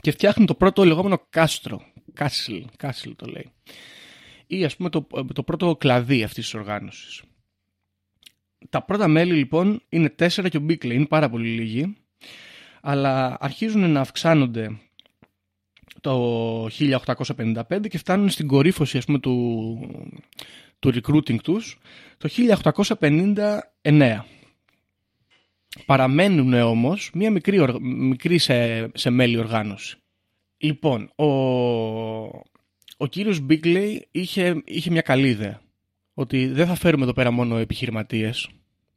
[0.00, 1.82] και φτιάχνει το πρώτο λεγόμενο κάστρο.
[2.12, 3.50] Castle, Castle το λέει.
[4.52, 7.22] Ή ας πούμε το, το πρώτο κλαδί αυτής της οργάνωσης.
[8.68, 11.96] Τα πρώτα μέλη λοιπόν είναι τέσσερα και ο Μπίκλι, είναι πάρα πολύ λίγοι.
[12.80, 14.78] Αλλά αρχίζουν να αυξάνονται
[16.00, 19.78] το 1855 και φτάνουν στην κορύφωση ας πούμε, του,
[20.78, 21.78] του recruiting τους
[22.18, 22.28] το
[22.98, 24.20] 1859.
[25.86, 29.96] Παραμένουν όμως μία μικρή, οργ- μικρή σε, σε μέλη οργάνωση.
[30.56, 31.24] Λοιπόν, ο,
[33.02, 35.60] ο κύριος Μπίγκλεϊ είχε, είχε μια καλή ιδέα.
[36.14, 38.48] Ότι δεν θα φέρουμε εδώ πέρα μόνο επιχειρηματίες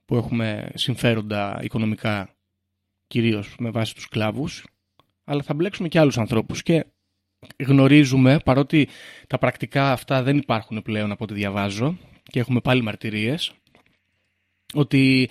[0.05, 2.35] που έχουμε συμφέροντα οικονομικά
[3.07, 4.63] κυρίως με βάση τους κλάβους
[5.23, 6.85] αλλά θα μπλέξουμε και άλλους ανθρώπους και
[7.57, 8.87] γνωρίζουμε, παρότι
[9.27, 13.51] τα πρακτικά αυτά δεν υπάρχουν πλέον από ό,τι διαβάζω και έχουμε πάλι μαρτυρίες,
[14.73, 15.29] ότι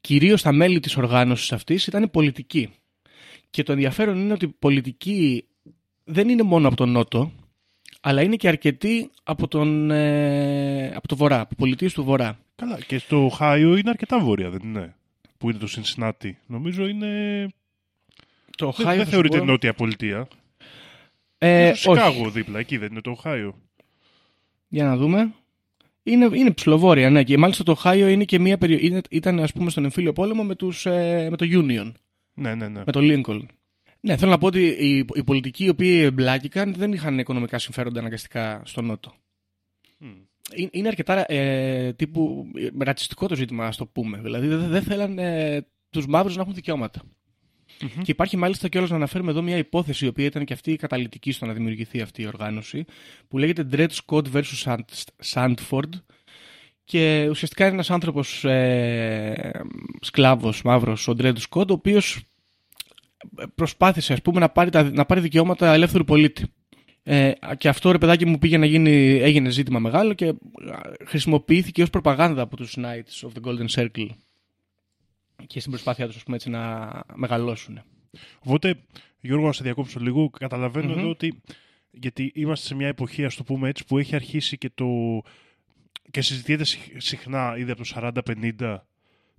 [0.00, 2.70] κυρίως τα μέλη της οργάνωσης αυτής ήταν πολιτικοί.
[3.50, 5.44] Και το ενδιαφέρον είναι ότι πολιτικοί
[6.04, 7.32] δεν είναι μόνο από τον Νότο,
[8.06, 12.38] αλλά είναι και αρκετοί από, τον, ε, από το Βορρά, από πολιτείες του Βορρά.
[12.56, 14.94] Καλά, και στο Οχάιο είναι αρκετά βόρεια, δεν είναι.
[15.38, 16.30] Που είναι το Cincinnati.
[16.46, 17.08] Νομίζω είναι.
[18.56, 20.28] Το Δεν, Ohio, δεν θα σου θεωρείται πω- νότια πολιτεία.
[21.38, 22.30] Ε, το Σικάγο όχι.
[22.30, 23.54] δίπλα, εκεί δεν είναι το Οχάιο.
[24.68, 25.32] Για να δούμε.
[26.02, 27.22] Είναι, είναι ψηλοβόρεια, ναι.
[27.22, 28.78] Και μάλιστα το Ohio είναι και μια περιο...
[28.80, 31.92] είναι- ήταν ας πούμε στον εμφύλιο πόλεμο με, τους, ε, με το Union,
[32.34, 32.82] Ναι, ναι, ναι.
[32.86, 33.40] με το Lincoln.
[34.04, 38.00] Ναι, θέλω να πω ότι οι, οι πολιτικοί οι οποίοι εμπλάκηκαν δεν είχαν οικονομικά συμφέροντα
[38.00, 39.14] αναγκαστικά στο Νότο.
[39.98, 40.08] Μμ.
[40.54, 44.20] Είναι, είναι αρκετά ε, τύπου ε, ρατσιστικό το ζήτημα, ας το πούμε.
[44.22, 47.02] Δηλαδή δεν, δεν θέλαν ε, τους μαύρους να έχουν δικαιώματα.
[47.80, 48.02] Μμμ.
[48.02, 50.76] Και υπάρχει μάλιστα κιόλας να αναφέρουμε εδώ μια υπόθεση η οποία ήταν και αυτή η
[50.76, 52.84] καταλητική στο να δημιουργηθεί αυτή η οργάνωση
[53.28, 54.42] που λέγεται Dred Scott vs.
[54.64, 55.90] Sand- Sandford
[56.84, 59.50] και ουσιαστικά είναι ένας άνθρωπος ε,
[60.00, 62.22] σκλάβος μαύρος, ο Dred Scott, ο οποίος
[63.54, 66.44] προσπάθησε ας πούμε να πάρει, τα, να πάρει δικαιώματα ελεύθερου πολίτη.
[67.02, 70.34] Ε, και αυτό ρε παιδάκι μου πήγε να γίνει, έγινε ζήτημα μεγάλο και α,
[71.06, 74.06] χρησιμοποιήθηκε ως προπαγάνδα από τους Knights of the Golden Circle
[75.46, 77.80] και στην προσπάθειά τους ας πούμε, έτσι, να μεγαλώσουν.
[78.38, 78.74] Οπότε,
[79.20, 80.30] Γιώργο, να σε διακόψω λίγο.
[80.30, 80.98] Καταλαβαίνω Μμμ.
[80.98, 81.40] εδώ ότι.
[81.90, 84.86] Γιατί είμαστε σε μια εποχή, ας το πούμε έτσι, που έχει αρχίσει και το.
[86.10, 88.10] και συζητιέται συ- συχνά, ήδη από το
[88.60, 88.76] 40-50,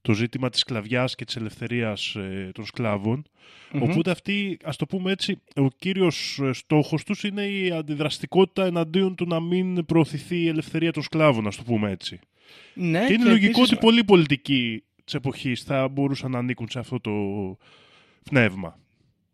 [0.06, 3.26] το ζήτημα της σκλαβιάς και της ελευθερίας ε, των σκλάβων.
[3.72, 3.82] Μμμ.
[3.82, 9.16] Οπότε αυτή, ας το πούμε έτσι, ο κύριος ε, στόχος τους είναι η αντιδραστικότητα εναντίον
[9.16, 12.20] του να μην προωθηθεί η ελευθερία των σκλάβων, ας το πούμε έτσι.
[12.74, 16.80] Ναι, και είναι λογικό επίσης- ότι πολλοί πολιτικοί της εποχής θα μπορούσαν να ανήκουν σε
[16.80, 17.12] αυτό το
[18.24, 18.80] πνεύμα.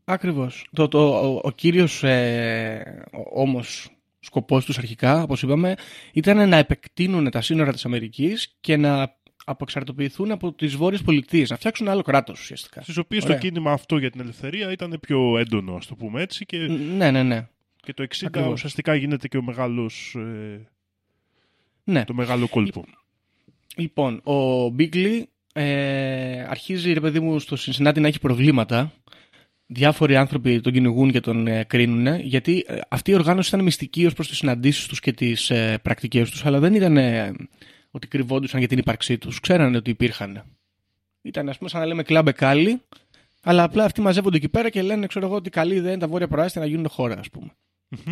[0.04, 0.66] Ακριβώς.
[0.74, 5.76] Το, το, ο, ο κύριος ε, ο- όμως σκοπός τους αρχικά, όπως είπαμε,
[6.14, 11.56] ήταν να επεκτείνουν τα σύνορα της Αμερικής και να αποξαρτοποιηθούν από τις βόρειες πολιτείες, να
[11.56, 12.82] φτιάξουν άλλο κράτος ουσιαστικά.
[12.82, 13.38] Στις οποίες Ωραία.
[13.38, 16.58] το κίνημα αυτό για την ελευθερία ήταν πιο έντονο, ας το πούμε έτσι, και,
[16.98, 17.48] Ναι, ναι, ναι.
[17.82, 18.52] και το 60 Ακριβώς.
[18.52, 20.68] ουσιαστικά γίνεται και ο μεγάλος, ε,
[21.84, 22.04] ναι.
[22.04, 22.86] το μεγάλο κόλπο.
[23.76, 28.94] Λοιπόν, ο Μπίγκλι ε, αρχίζει, ρε παιδί μου, στο Cincinnati να έχει προβλήματα.
[29.66, 34.06] Διάφοροι άνθρωποι τον κυνηγούν και τον ε, κρίνουν, γιατί ε, αυτή η οργάνωση ήταν μυστική
[34.06, 37.34] ως προς τις συναντήσεις τους και τις ε, πρακτικές τους, αλλά δεν ήταν ε,
[37.92, 39.40] ότι κρυβόντουσαν για την ύπαρξή τους.
[39.40, 40.44] Ξέρανε ότι υπήρχαν.
[41.22, 42.82] Ήταν, ας πούμε, σαν να λέμε κλαμπ κάλλη,
[43.44, 46.08] αλλά απλά αυτοί μαζεύονται εκεί πέρα και λένε, ξέρω εγώ, ότι καλή ιδέα είναι τα
[46.08, 47.56] βόρεια προάστια να γίνουν χώρα, ας πούμε.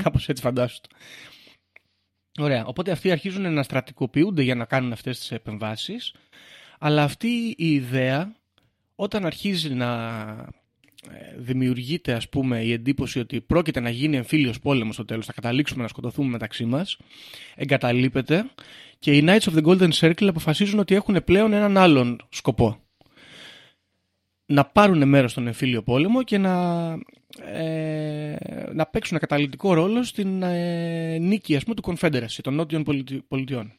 [0.03, 0.89] Κάπως έτσι φαντάσου το.
[2.43, 2.65] Ωραία.
[2.65, 6.13] Οπότε αυτοί αρχίζουν να στρατικοποιούνται για να κάνουν αυτές τις επεμβάσεις.
[6.79, 8.35] Αλλά αυτή η ιδέα,
[8.95, 10.58] όταν αρχίζει να ε,
[11.37, 15.81] δημιουργείται ας πούμε η εντύπωση ότι πρόκειται να γίνει εμφύλιος πόλεμος στο τέλος, θα καταλήξουμε
[15.81, 16.97] να σκοτωθούμε μεταξύ μας,
[17.55, 18.49] εγκαταλείπεται
[18.99, 22.83] και οι Knights of the Golden Circle αποφασίζουν ότι έχουν πλέον έναν άλλον σκοπό.
[24.45, 26.91] Να πάρουν μέρος στον εμφύλιο πόλεμο και να,
[27.45, 28.35] ε,
[28.73, 33.73] να παίξουν καταλητικό ρόλο στην ε, νίκη ας πούμε, του Confederacy, των νότιων πολιτι- πολιτιών.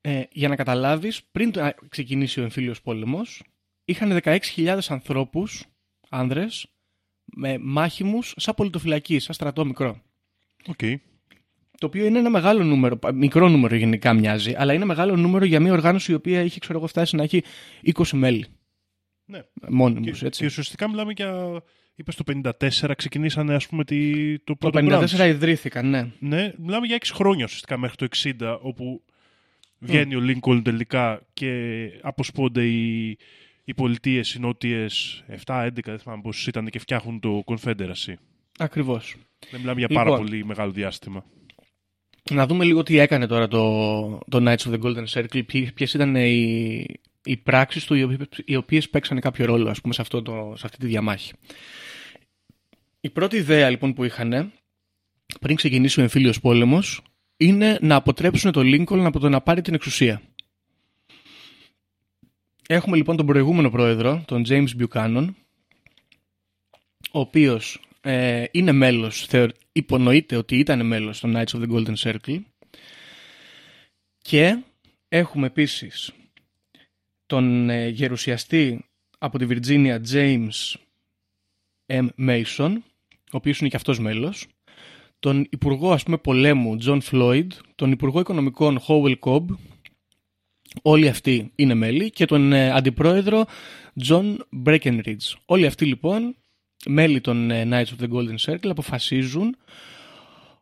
[0.00, 3.42] Ε, για να καταλάβεις, πριν το- να ξεκινήσει ο εμφύλιος πόλεμος,
[3.86, 5.64] είχαν 16.000 ανθρώπους,
[6.08, 6.66] άνδρες,
[7.24, 10.02] με μάχημους σαν πολιτοφυλακή, σαν στρατό μικρό.
[10.66, 10.78] Οκ.
[11.78, 15.44] Το οποίο είναι ένα μεγάλο νούμερο, πα- μικρό νούμερο γενικά μοιάζει, αλλά είναι μεγάλο νούμερο
[15.44, 17.42] για μια οργάνωση η οποία έχει, ξέρω εγώ, φτάσει να έχει
[17.94, 18.46] 20 μέλη.
[19.24, 19.42] Ναι.
[19.68, 20.40] Μόνιμους, Και, έτσι.
[20.40, 21.62] και ουσιαστικά μιλάμε για.
[21.98, 25.28] Είπες το 54 ξεκινήσανε ας πούμε τη, το Το πρώτο 54 branch.
[25.28, 26.10] ιδρύθηκαν, ναι.
[26.18, 28.06] Ναι, μιλάμε για 6 χρόνια ουσιαστικά μέχρι το
[28.38, 29.02] 60, όπου
[29.78, 31.50] Βγαίνει ο Λίνκολν τελικά και
[32.02, 33.18] αποσπώνται οι,
[33.68, 38.14] οι πολιτείες, οι νότιες 7-11, δεν θυμάμαι πόσου ήταν και φτιάχνουν το Confederacy.
[38.58, 39.16] Ακριβώς.
[39.50, 40.24] Δεν μιλάμε για πάρα Λοιπόν.
[40.24, 41.24] πολύ μεγάλο διάστημα.
[42.30, 45.94] Να δούμε λίγο τι έκανε τώρα το, το Knights of the Golden Circle, ποιε ποιες
[45.94, 46.86] ήταν οι,
[47.24, 50.52] οι πράξεις του οι οποίες, οι οποίες παίξανε κάποιο ρόλο ας πούμε, σε, αυτό το,
[50.56, 51.32] σε αυτή τη διαμάχη.
[53.00, 54.52] Η πρώτη ιδέα λοιπόν που είχαν
[55.40, 57.02] πριν ξεκινήσει ο εμφύλιος πόλεμος
[57.36, 60.22] είναι να αποτρέψουν τον Lincoln από το να πάρει την εξουσία.
[62.68, 65.28] Έχουμε λοιπόν τον προηγούμενο πρόεδρο, τον James Buchanan,
[67.12, 71.94] ο οποίος ε, είναι μέλος, θεω, υπονοείται ότι ήταν μέλος των Knights of the Golden
[71.96, 72.40] Circle.
[74.18, 74.62] Και
[75.08, 76.12] έχουμε επίσης
[77.26, 78.84] τον ε, γερουσιαστή
[79.18, 80.74] από τη Βιρτζίνια James
[81.86, 82.08] M.
[82.18, 82.76] Mason,
[83.10, 84.46] ο οποίος είναι και αυτός μέλος,
[85.18, 89.44] τον Υπουργό ας πούμε πολέμου John Floyd, τον Υπουργό Οικονομικών Howell Cobb,
[90.82, 93.44] όλοι αυτοί είναι μέλη και τον ε, Αντιπρόεδρο
[94.08, 95.34] John Breckenridge.
[95.44, 96.36] Όλοι αυτοί λοιπόν,
[96.86, 99.56] μέλη των ε, Knights of the Golden Circle, αποφασίζουν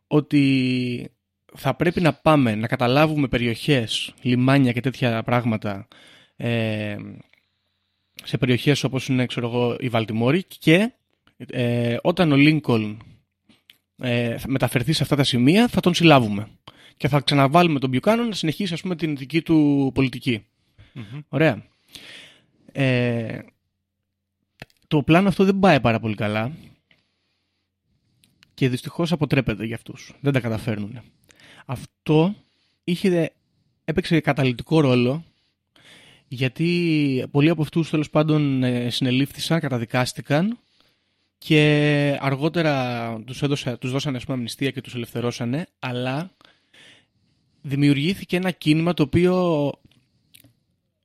[0.07, 1.09] ότι
[1.55, 5.87] θα πρέπει να πάμε να καταλάβουμε περιοχές, λιμάνια και τέτοια πράγματα
[6.35, 6.95] ε,
[8.23, 10.93] σε περιοχές όπως είναι ξέρω εγώ, η Βαλτιμόρη και
[11.47, 13.01] ε, όταν ο Λίνκολν
[13.97, 16.47] ε, θα μεταφερθεί σε αυτά τα σημεία θα τον συλλάβουμε
[16.97, 20.45] και θα ξαναβάλουμε τον Μπιουκάνον να συνεχίσει ας πούμε την δική του πολιτική.
[21.29, 21.65] Ωραία.
[22.71, 23.39] Ε,
[24.87, 26.51] το πλάνο αυτό δεν πάει πάρα πολύ καλά
[28.53, 30.13] και δυστυχώς αποτρέπεται για αυτούς.
[30.19, 31.01] Δεν τα καταφέρνουν.
[31.65, 32.35] Αυτό
[32.83, 33.31] είχε,
[33.85, 35.23] έπαιξε καταλητικό ρόλο
[36.27, 40.57] γιατί πολλοί από αυτούς τέλος πάντων ε, συνελήφθησαν, καταδικάστηκαν
[41.37, 46.31] και αργότερα τους, έδωσε, τους δώσανε ας πούμε, αμνηστία και τους ελευθερώσανε αλλά
[47.67, 49.71] δημιουργήθηκε ένα κίνημα το οποίο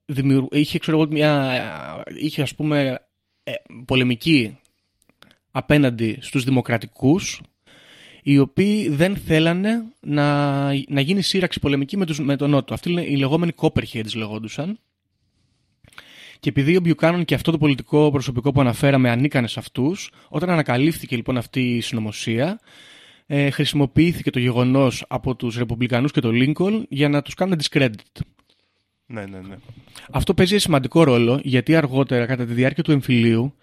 [0.04, 0.46] δημιουργ...
[0.50, 2.04] είχε, ξέρω, εγώ, μια...
[2.20, 3.00] είχε ας πούμε
[3.42, 3.52] ε,
[3.84, 4.58] πολεμική
[5.50, 7.40] απέναντι στους δημοκρατικούς
[8.22, 12.74] οι οποίοι δεν θέλανε να, να γίνει σύραξη πολεμική με, τους, με τον Νότο.
[12.74, 14.78] Αυτοί είναι οι λεγόμενοι Copperheads λεγόντουσαν.
[16.40, 20.50] Και επειδή ο Μπιουκάνον και αυτό το πολιτικό προσωπικό που αναφέραμε ανήκανε σε αυτούς, όταν
[20.50, 22.60] ανακαλύφθηκε λοιπόν αυτή η συνωμοσία,
[23.32, 27.94] ε, χρησιμοποιήθηκε το γεγονός από τους Ρεπουμπλικανούς και τον Λίνκολn για να τους κάνουν discredit.
[29.06, 29.56] Ναι, ναι, ναι.
[30.10, 33.54] Αυτό παίζει σημαντικό ρόλο γιατί αργότερα, κατά τη διάρκεια του εμφυλίου,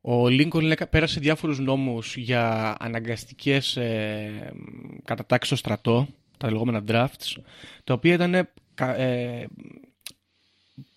[0.00, 4.52] ο Λίνκολν έκα- πέρασε διάφορους νόμους για αναγκαστικές ε,
[5.04, 6.08] κατατάξεις στο στρατό,
[6.38, 7.36] τα λεγόμενα drafts,
[7.84, 9.46] τα οποία ήταν κα- ε,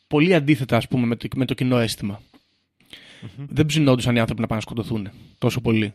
[0.08, 2.22] πολύ αντίθετα ας πούμε, με, το, με το κοινό αίσθημα.
[3.38, 5.94] Δεν ψινόντουσαν οι άνθρωποι να πάνε να σκοτωθούν τόσο πολύ.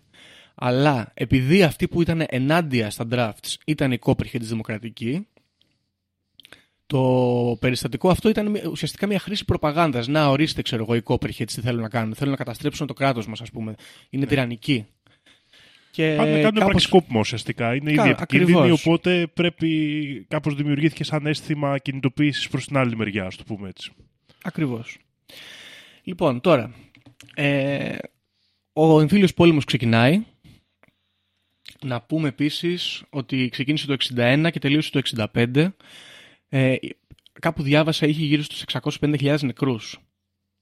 [0.62, 5.26] Αλλά επειδή αυτοί που ήταν ενάντια στα drafts ήταν οι κόπριχοι της Δημοκρατική,
[6.86, 10.06] το περιστατικό αυτό ήταν μια- ουσιαστικά μια χρήση προπαγάνδας.
[10.08, 12.14] Να ορίστε, ξέρω εγώ, οι κόπριχοι έτσι τι θέλουν να κάνουν.
[12.14, 13.74] Θέλουν να καταστρέψουν το κράτος μας, ας πούμε.
[14.10, 14.86] Είναι τυραννικοί.
[15.90, 17.74] Και Πάνε να κάνουν κάπως- πραξικόπημα ουσιαστικά.
[17.74, 18.86] Είναι Κα- ήδη επικίνδυνοι, ακριβώς.
[18.86, 23.90] οπότε πρέπει κάπως δημιουργήθηκε σαν αίσθημα κινητοποίησης προς την άλλη μεριά, ας το πούμε έτσι.
[24.42, 24.98] Ακριβώς.
[26.02, 26.74] Λοιπόν, τώρα,
[27.34, 27.96] ε,
[28.72, 30.22] ο εμφύλιος πόλεμος ξεκινάει.
[31.84, 35.00] Να πούμε επίσης ότι ξεκίνησε το 61 και τελείωσε το
[35.32, 35.68] 65.
[36.48, 36.76] Ε,
[37.40, 38.64] κάπου διάβασα είχε γύρω στους
[39.00, 39.98] 650.000 νεκρούς.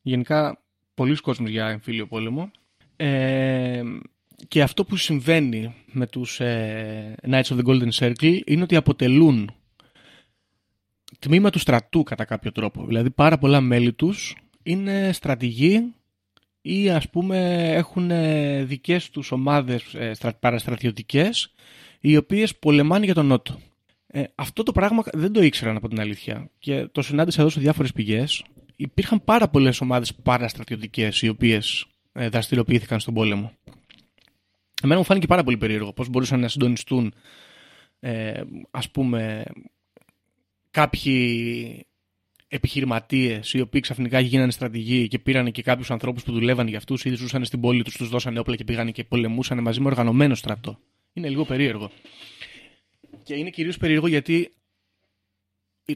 [0.03, 0.63] Γενικά,
[0.95, 2.51] πολλοί κόσμος για εμφύλιο πόλεμο.
[2.97, 3.83] Ε,
[4.49, 9.51] και αυτό που συμβαίνει με τους ε, Knights of the Golden Circle είναι ότι αποτελούν
[11.19, 12.87] τμήμα του στρατού κατά κάποιο τρόπο.
[12.87, 15.95] Δηλαδή πάρα πολλά μέλη τους είναι στρατηγοί
[16.69, 21.55] ή ας πούμε έχουν ε, δικές τους ομάδες ε, στρα- παραστρατιωτικές
[22.01, 23.59] οι οποίες πολεμάνε για τον Νότο.
[24.07, 27.61] Ε, αυτό το πράγμα δεν το ήξεραν από την αλήθεια και το συνάντησα εδώ σε
[27.61, 28.45] διάφορες πηγές.
[28.77, 33.53] Υπήρχαν πάρα πολλές ομάδες παραστρατιωτικές οι οποίες ε, δραστηριοποιήθηκαν στον πόλεμο.
[34.83, 37.15] Εμένα μου φάνηκε πάρα πολύ περίεργο πώς μπορούσαν να συντονιστούν
[38.01, 39.45] ε, ας πούμε
[40.71, 41.87] κάποιοι
[42.49, 47.05] επιχειρηματίες οι οποίοι ξαφνικά γίνανε στρατηγοί και πήραν και κάποιους ανθρώπους που δουλεύαν για αυτούς
[47.05, 50.35] ή ζούσαν στην πόλη τους, τους δώσανε όπλα και πήγαν και πολεμούσαν μαζί με οργανωμένο
[50.35, 50.79] στρατό.
[51.13, 51.91] Είναι λίγο περίεργο.
[53.23, 54.53] Και είναι κυρίως περίεργο γιατί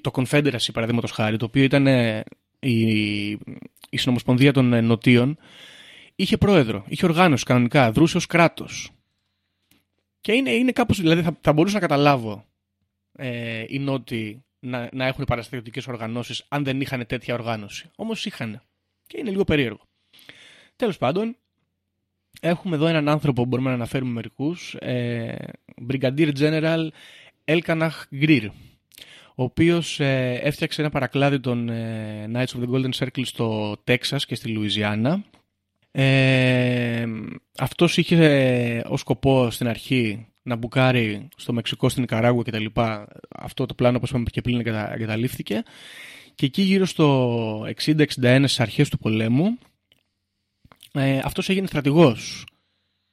[0.00, 2.24] το Confederacy, παραδείγματος χάρη, το οποίο ήταν ε,
[2.60, 3.30] η,
[3.90, 5.38] η συνομοσπονδία των ε, Νοτίων,
[6.16, 8.90] είχε πρόεδρο, είχε οργάνωση κανονικά, δρούσε ως κράτος.
[10.20, 12.44] Και είναι, είναι κάπως, δηλαδή θα, θα μπορούσα να καταλάβω
[13.12, 17.90] ε, οι Νότιοι να, να έχουν παραστατικές οργανώσεις αν δεν είχαν τέτοια οργάνωση.
[17.96, 18.62] Όμως είχαν.
[19.06, 19.80] Και είναι λίγο περίεργο.
[20.76, 21.36] Τέλος πάντων,
[22.40, 25.34] έχουμε εδώ έναν άνθρωπο που μπορούμε να αναφέρουμε μερικούς, ε,
[25.88, 26.88] Brigadier General
[27.44, 28.48] Elkanah Greer,
[29.34, 34.26] ο οποίος ε, έφτιαξε ένα παρακλάδι των ε, Knights of the Golden Circle στο Τέξας
[34.26, 35.24] και στη Λουιζιάννα.
[35.94, 37.06] Ε,
[37.58, 42.64] αυτός είχε ε, ως σκοπό στην αρχή να μπουκάρει στο Μεξικό, στην Ικαράγουα κτλ.
[43.28, 45.62] Αυτό το πλάνο, όπως είπαμε και πριν, εγκατα- εγκαταλείφθηκε.
[46.34, 48.04] Και εκεί γύρω στο 60-61
[48.44, 49.58] στις αρχές του πολέμου,
[50.92, 52.46] ε, αυτός έγινε στρατηγός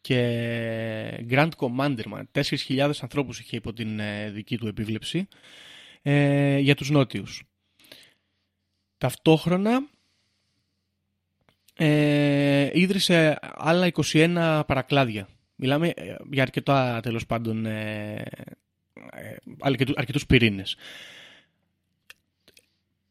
[0.01, 2.23] και Grand Commander, man.
[2.31, 5.27] 4.000 ανθρώπους είχε υπό την ε, δική του επίβλεψη
[6.01, 7.43] ε, για τους νότιους.
[8.97, 9.87] Ταυτόχρονα
[11.79, 15.27] ε, ίδρυσε άλλα 21 παρακλάδια.
[15.55, 18.23] Μιλάμε ε, για αρκετά τέλος πάντων ε,
[19.11, 20.77] ε, αρκετού- αρκετούς πυρήνες.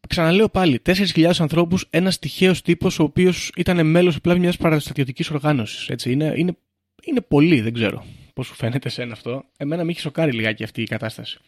[0.08, 5.88] Ξαναλέω πάλι, 4.000 ανθρώπους, ένας τυχαίος τύπος ο οποίος ήταν μέλος απλά μιας παραστατιωτικής οργάνωσης.
[5.88, 6.12] Έτσι.
[6.12, 6.56] Είναι, είναι,
[7.04, 8.04] είναι πολύ, δεν ξέρω
[8.38, 9.44] πώς σου φαίνεται σε αυτό.
[9.56, 11.38] Εμένα με έχει σοκάρει λιγάκι αυτή η κατάσταση.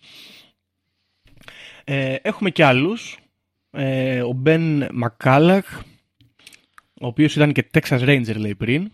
[1.85, 3.18] Ε, έχουμε και άλλους.
[3.70, 5.83] Ε, ο Μπεν Μακάλαχ,
[7.00, 8.90] ο οποίος ήταν και Texas Ranger λέει πριν.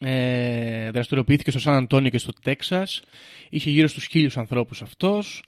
[0.00, 3.02] Ε, δραστηριοποιήθηκε στο Σαν Αντώνιο και στο Τέξας.
[3.50, 5.42] Είχε γύρω στους χίλιους ανθρώπους αυτός.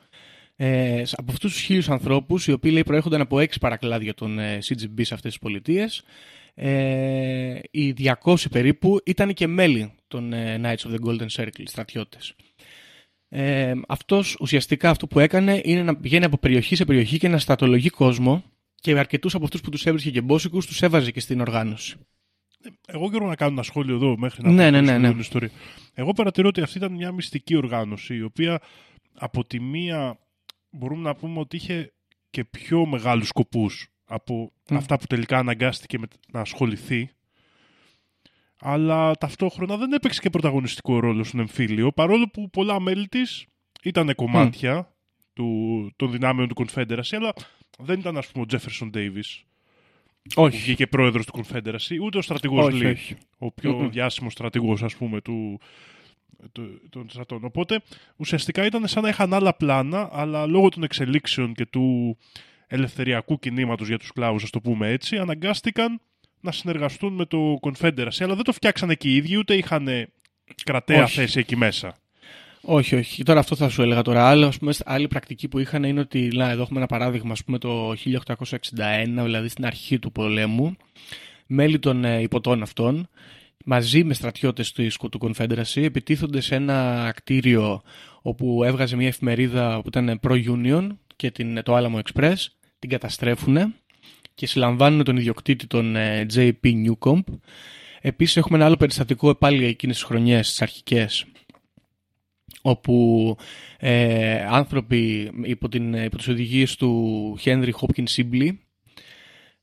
[0.56, 4.58] Ε, από αυτούς τους χίλιους ανθρώπους, οι οποίοι λέει προέρχονταν από έξι παρακλάδια των ε,
[4.64, 6.02] CGB σε αυτές τις πολιτείες,
[6.54, 12.34] ε, οι 200 περίπου ήταν και μέλη των ε, Knights of the Golden Circle, στρατιώτες.
[13.28, 17.38] Ε, αυτός ουσιαστικά αυτό που έκανε είναι να πηγαίνει από περιοχή σε περιοχή και να
[17.38, 18.44] στρατολογεί κόσμο
[18.82, 21.96] και αρκετούς από αυτούς που τους έβρισκε και μπόσικους τους έβαζε και στην οργάνωση.
[22.86, 25.08] Εγώ και να κάνω ένα σχόλιο εδώ μέχρι να Ναι, πω ναι, την ναι, ναι.
[25.08, 25.50] όλη ιστορία.
[25.94, 28.60] Εγώ παρατηρώ ότι αυτή ήταν μια μυστική οργάνωση η οποία
[29.14, 30.18] από τη μία
[30.70, 31.92] μπορούμε να πούμε ότι είχε
[32.30, 34.76] και πιο μεγάλους σκοπούς από Μμ.
[34.76, 37.10] αυτά που τελικά αναγκάστηκε με- να ασχοληθεί
[38.60, 43.46] αλλά ταυτόχρονα δεν έπαιξε και πρωταγωνιστικό ρόλο στον εμφύλιο παρόλο που πολλά μέλη της
[43.82, 44.92] ήταν κομμάτια
[45.32, 47.32] του, των δυνάμεων του Confederacy αλλά
[47.78, 49.42] δεν ήταν ας πούμε ο Jefferson Davis
[50.34, 50.56] που Όχι.
[50.56, 53.16] βγήκε πρόεδρος του Confederacy ούτε ο στρατηγός Όχι, Lee όχι.
[53.38, 53.90] ο πιο Μμμ.
[53.90, 55.60] διάσημος στρατηγός ας πούμε του,
[56.52, 57.44] του, των στρατών.
[57.44, 57.80] Οπότε
[58.16, 62.16] ουσιαστικά ήταν σαν να είχαν άλλα πλάνα, αλλά λόγω των εξελίξεων και του
[62.66, 66.00] ελευθεριακού κινήματος για τους κλάβους, ας το πούμε έτσι, αναγκάστηκαν
[66.40, 69.88] να συνεργαστούν με το Confederacy, αλλά δεν το φτιάξανε και οι ίδιοι, ούτε είχαν
[70.64, 71.14] κρατέα Όχι.
[71.14, 71.96] θέση εκεί μέσα.
[72.64, 73.16] Όχι, όχι.
[73.16, 74.28] Και τώρα αυτό θα σου έλεγα τώρα.
[74.28, 77.44] Άλλο, ας πούμε, άλλη πρακτική που είχαν είναι ότι, να, εδώ έχουμε ένα παράδειγμα, ας
[77.44, 77.94] πούμε, το 1861,
[79.22, 80.76] δηλαδή στην αρχή του πολέμου,
[81.46, 83.08] μέλη των ε, υποτών αυτών,
[83.64, 87.82] μαζί με στρατιώτες του, του Confederacy, επιτίθονται σε ένα κτίριο
[88.22, 92.34] όπου έβγαζε μια εφημερίδα που ήταν pro-union και την, το Alamo Express,
[92.78, 93.74] την καταστρέφουν
[94.34, 97.22] και συλλαμβάνουν τον ιδιοκτήτη τον ε, JP Newcomb.
[98.00, 101.26] Επίσης έχουμε ένα άλλο περιστατικό πάλι εκείνες τις χρονιές, τις αρχικές,
[102.62, 103.36] όπου
[103.78, 108.50] ε, άνθρωποι υπό, την, υπό τις οδηγίες του Henry Hopkins Sibley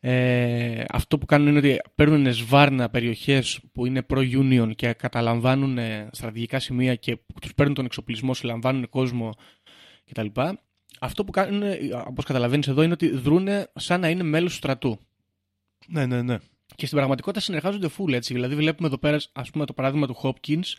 [0.01, 6.09] ε, αυτό που κάνουν είναι ότι παίρνουν σβάρνα περιοχές που είναι pro-union και καταλαμβάνουν ε,
[6.11, 9.33] στρατηγικά σημεία και τους παίρνουν τον εξοπλισμό, συλλαμβάνουν κόσμο
[10.09, 10.27] κτλ.
[10.99, 14.57] Αυτό που κάνουν, ε, όπως καταλαβαίνεις εδώ, είναι ότι δρούν σαν να είναι μέλος του
[14.57, 14.99] στρατού.
[15.87, 16.37] Ναι, ναι, ναι.
[16.75, 18.33] Και στην πραγματικότητα συνεργάζονται full έτσι.
[18.33, 20.73] Δηλαδή, βλέπουμε εδώ πέρα, ας πούμε, το παράδειγμα του Hopkins.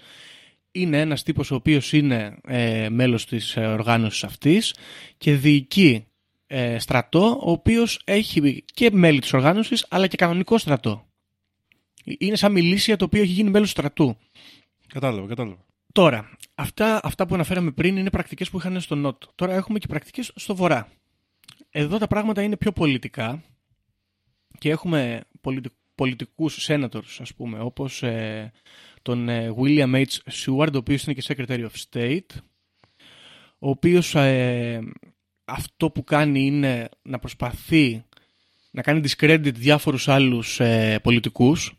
[0.72, 4.74] Είναι ένας τύπος ο οποίος είναι ε, μέλος της ε, οργάνωσης αυτής
[5.18, 6.06] και διοικεί
[6.46, 11.08] ε, στρατό, ο οποίος έχει και μέλη της οργάνωσης, αλλά και κανονικό στρατό.
[12.04, 14.16] Είναι σαν μιλήσια το οποίο έχει γίνει μέλος του στρατού.
[14.86, 15.64] Κατάλαβα, κατάλαβα.
[15.92, 19.32] Τώρα, αυτά, αυτά που αναφέραμε πριν είναι πρακτικές που είχαν στο Νότο.
[19.34, 20.88] Τώρα έχουμε και πρακτικές στο Βορρά.
[21.70, 23.42] Εδώ τα πράγματα είναι πιο πολιτικά
[24.58, 28.52] και έχουμε πολιτι, πολιτικούς senators, ας πούμε, όπως ε,
[29.02, 30.04] τον ε, William H.
[30.44, 32.36] Seward, ο οποίος είναι και Secretary of State,
[33.58, 34.80] ο οποίος ε,
[35.44, 38.04] αυτό που κάνει είναι να προσπαθεί
[38.70, 41.72] να κάνει discredit διάφορους άλλους ε, πολιτικούς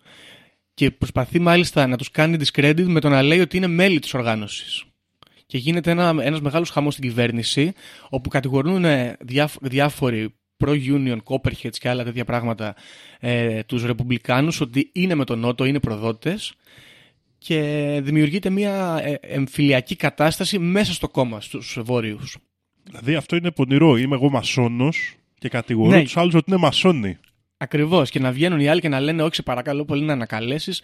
[0.74, 4.14] και προσπαθεί μάλιστα να τους κάνει discredit με το να λέει ότι είναι μέλη της
[4.14, 4.84] οργάνωσης.
[5.46, 7.74] Και γίνεται ένα, ένας μεγάλος χαμός στην κυβέρνηση,
[8.10, 12.76] όπου κατηγορούν ε, διάφ- διάφοροι pro-union, copperheads και άλλα τέτοια πράγματα
[13.20, 16.54] ε, τους ρεπουμπλικάνους ότι είναι με τον Νότο, είναι προδότες
[17.38, 17.60] και
[18.04, 22.38] δημιουργείται μια ε, εμφυλιακή κατάσταση μέσα στο κόμμα, στους βόρειους.
[22.84, 23.98] Δηλαδή αυτό είναι πονηρό.
[23.98, 26.04] Είμαι εγώ μασόνος και κατηγορώ Ναι.
[26.04, 27.18] τους άλλους ότι είναι μασόνοι.
[27.58, 28.10] Ακριβώς.
[28.10, 30.82] Και να βγαίνουν οι άλλοι και να λένε: Όχι, σε παρακαλώ πολύ να ανακαλέσεις.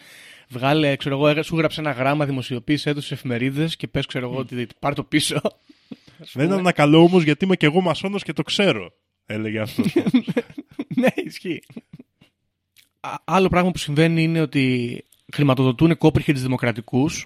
[0.49, 4.30] Βγάλε, ξέρω εγώ, έγρα- σου γράψε ένα γράμμα, δημοσιοποίησε το στις εφημερίδες και πες, ξέρω
[4.30, 5.41] εγώ, ότι πάρ το πίσω.
[6.34, 8.91] Δεν είναι ανακαλώ όμως γιατί είμαι και εγώ μασόνος και το ξέρω.
[9.30, 9.84] Έλεγε αυτό.
[10.95, 11.61] ναι, ισχύει.
[12.99, 15.03] Α- Άλλο πράγμα που συμβαίνει είναι ότι
[15.34, 17.25] χρηματοδοτούν κόπριχε δημοκρατικούς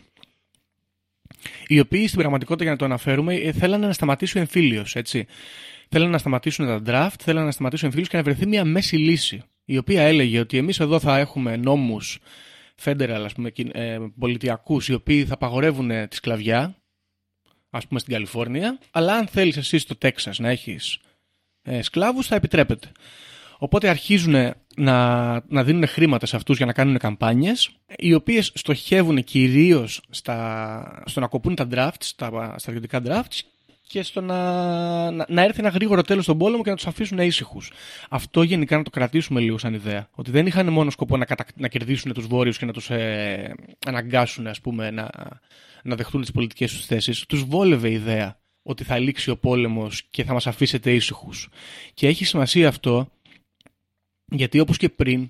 [1.67, 4.95] οι οποίοι στην πραγματικότητα, για να το αναφέρουμε, ε, θέλανε να σταματήσει ο εμφύλιος.
[5.89, 8.95] Θέλανε να σταματήσουν τα draft, θέλανε να σταματήσουν ο εμφύλιος και να βρεθεί μια μέση
[8.97, 9.43] λύση.
[9.65, 12.19] Η οποία έλεγε ότι εμείς εδώ θα έχουμε νόμους
[12.83, 16.75] federal, ας πούμε, κυ- ε, πολιτιακούς, οι οποίοι θα απαγορεύουν ε, τη σκλαβιά,
[17.69, 21.10] ας πούμε στην Καλιφόρνια, αλλά αν θέλεις εσύ στο Τέξας να έχεις ε,
[21.81, 22.91] σκλάβους, θα επιτρέπεται.
[23.57, 29.23] Οπότε αρχίζουν να, να δίνουν χρήματα σε αυτούς για να κάνουν καμπάνιες, οι οποίες στοχεύουν
[29.23, 33.39] κυρίως στα, στο να κοπούν τα drafts, τα στρατιωτικά drafts,
[33.91, 37.17] και στο να, να, να έρθει ένα γρήγορο τέλος στον πόλεμο και να τους αφήσουν
[37.17, 37.71] ήσυχους.
[38.09, 40.07] Αυτό γενικά να το κρατήσουμε λίγο σαν ιδέα.
[40.11, 41.45] Ότι δεν είχαν μόνο σκοπό να, κατα...
[41.55, 43.53] να κερδίσουν τους βόρειους και να τους ε,
[43.85, 45.09] αναγκάσουν ας πούμε, να,
[45.83, 47.25] να δεχτούν τις πολιτικές τους θέσεις.
[47.25, 51.49] Τους βόλευε η ιδέα ότι θα λήξει ο πόλεμος και θα μας αφήσετε ήσυχους.
[51.93, 53.11] Και έχει σημασία αυτό
[54.25, 55.29] γιατί όπως και πριν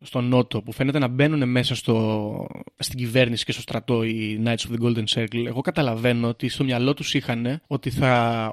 [0.00, 2.46] στον Νότο που φαίνεται να μπαίνουν μέσα στο,
[2.78, 6.64] στην κυβέρνηση και στο στρατό οι Knights of the Golden Circle, εγώ καταλαβαίνω ότι στο
[6.64, 8.50] μυαλό τους είχαν ότι θα,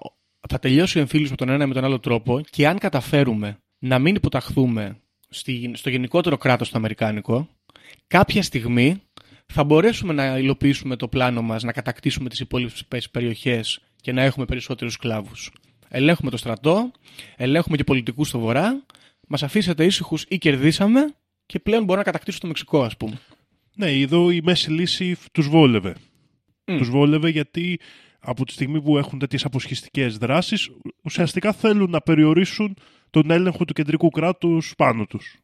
[0.49, 3.57] θα τελειώσει ο εμφύλιος με τον ένα ή με τον άλλο τρόπο και αν καταφέρουμε
[3.79, 7.47] να μην υποταχθούμε στη, στο γενικότερο κράτος το αμερικάνικο,
[8.07, 9.01] κάποια στιγμή
[9.45, 14.45] θα μπορέσουμε να υλοποιήσουμε το πλάνο μας, να κατακτήσουμε τις υπόλοιπες περιοχές και να έχουμε
[14.45, 15.51] περισσότερους σκλάβους.
[15.89, 16.91] Ελέγχουμε το στρατό,
[17.35, 18.83] ελέγχουμε και πολιτικούς στο βορρά,
[19.27, 21.13] μας αφήσατε ήσυχους ή κερδίσαμε
[21.45, 23.19] και πλέον μπορώ να κατακτήσω το Μεξικό, ας πούμε.
[23.75, 25.95] Ναι, εδώ η μέση λύση τους βόλευε.
[26.65, 26.77] Μμ.
[26.77, 27.79] Τους βόλευε γιατί
[28.19, 30.69] από τη στιγμή που έχουν τέτοιες αποσχιστικές δράσεις,
[31.03, 32.75] ουσιαστικά θέλουν να περιορίσουν
[33.09, 35.37] τον έλεγχο του κεντρικού κράτους πάνω τους.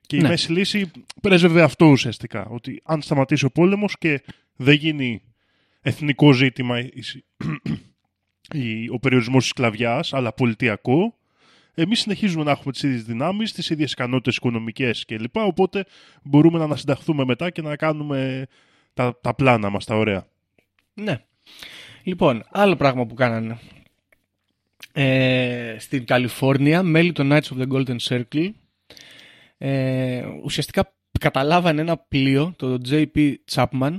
[0.00, 0.28] Και η Ναι.
[0.28, 0.90] μέση λύση
[1.22, 2.46] πρέσβευε αυτό ουσιαστικά.
[2.46, 4.22] Ότι αν σταματήσει ο πόλεμος και
[4.56, 5.22] δεν γίνει
[5.80, 7.24] εθνικό ζήτημα η- η-
[8.92, 11.14] ο περιορισμός της σκλαβιάς, αλλά πολιτιακό,
[11.74, 15.36] εμείς συνεχίζουμε να έχουμε τις ίδιες δυνάμεις, τις ίδιες ικανότητες οικονομικές κλπ.
[15.36, 15.84] Οπότε
[16.22, 18.46] μπορούμε να ανασυνταχθούμε μετά και να κάνουμε
[18.94, 20.26] τα, τα πλάνα μας, τα ωραία.
[20.94, 21.20] Ναι.
[22.02, 23.58] Λοιπόν, άλλο πράγμα που κάνανε.
[24.92, 28.50] Ε, στην Καλιφόρνια, μέλη των Knights of the Golden Circle,
[29.58, 33.96] ε, ουσιαστικά καταλάβανε ένα πλοίο, το JP Chapman,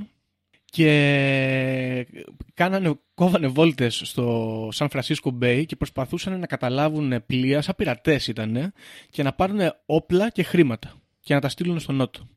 [0.78, 2.08] και
[2.54, 8.74] κάνανε, κόβανε βόλτες στο San Francisco Bay και προσπαθούσαν να καταλάβουν πλοία, σαν πειρατές ήταν,
[9.10, 12.28] και να πάρουν όπλα και χρήματα και να τα στείλουν στο Νότο.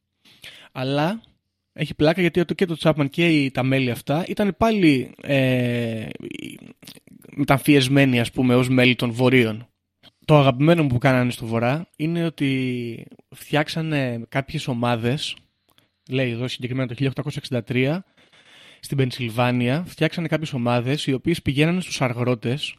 [0.72, 1.22] Αλλά
[1.72, 6.09] έχει πλάκα γιατί και το Chapman και οι- τα μέλη αυτά ήταν πάλι ε,
[7.36, 9.68] μεταμφιεσμένοι ας πούμε ως μέλη των βορείων.
[10.24, 15.36] Το αγαπημένο μου που κάνανε στο βορρά είναι ότι φτιάξανε κάποιες ομάδες,
[16.11, 16.95] λέει εδώ συγκεκριμένα το
[17.66, 17.99] 1863,
[18.80, 22.74] στην Πενσιλβάνια φτιάξανε κάποιες ομάδες οι οποίες πηγαίνανε στους αργρότες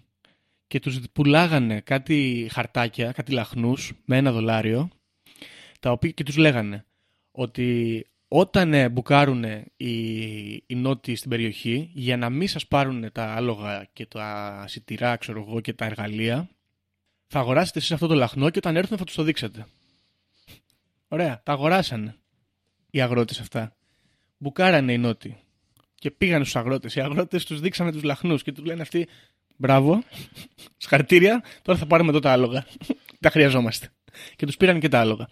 [0.67, 4.89] και τους πουλάγανε κάτι χαρτάκια, κάτι λαχνούς με ένα δολάριο
[5.79, 6.85] τα οποία και τους λέγανε
[7.31, 9.43] ότι όταν ε, μπουκάρουν
[9.77, 9.93] οι,
[10.65, 15.45] οι νότιοι στην περιοχή για να μην σας πάρουν τα άλογα και τα σιτηρά ξέρω
[15.47, 16.49] εγώ, και τα εργαλεία
[17.27, 19.65] θα αγοράσετε εσείς αυτό το λαχνό και όταν έρθουν θα τους το δείξετε.
[21.07, 22.15] Ωραία, τα αγοράσανε
[22.89, 23.75] οι αγρότες αυτά.
[24.37, 25.37] Μπουκάρανε οι νότιοι
[26.01, 26.95] και πήγανε στους αγρότες.
[26.95, 29.07] Οι αγρότες τους δείξανε τους λαχνούς και τους λένε αυτοί
[29.55, 30.03] μπράβο,
[30.77, 32.65] συγχαρητήρια, τώρα θα πάρουμε εδώ τα άλογα.
[33.19, 33.89] τα χρειαζόμαστε.
[34.35, 35.27] Και τους πήραν και τα άλογα.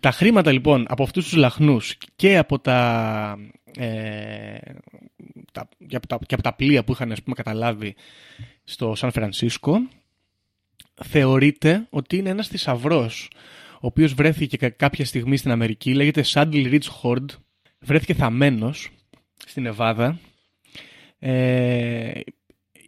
[0.00, 3.38] Τα χρήματα λοιπόν από αυτούς τους λαχνούς και από τα,
[3.76, 4.56] ε,
[5.52, 7.94] τα, και, από τα, και από τα πλοία που είχαν ας πούμε, καταλάβει
[8.64, 9.88] στο Σαν Φρανσίσκο
[11.04, 13.30] θεωρείται ότι είναι ένας θησαυρός
[13.74, 17.26] ο οποίος βρέθηκε κα- κάποια στιγμή στην Αμερική λέγεται Saddle Ridge Hoard
[17.80, 18.90] βρέθηκε θαμμένος
[19.48, 20.18] στην Νεβάδα
[21.18, 22.20] ε,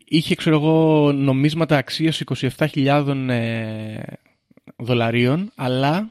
[0.04, 2.22] είχε ξέρω εγώ νομίσματα αξίας
[2.58, 4.00] 27.000 ε,
[4.76, 6.10] δολαρίων αλλά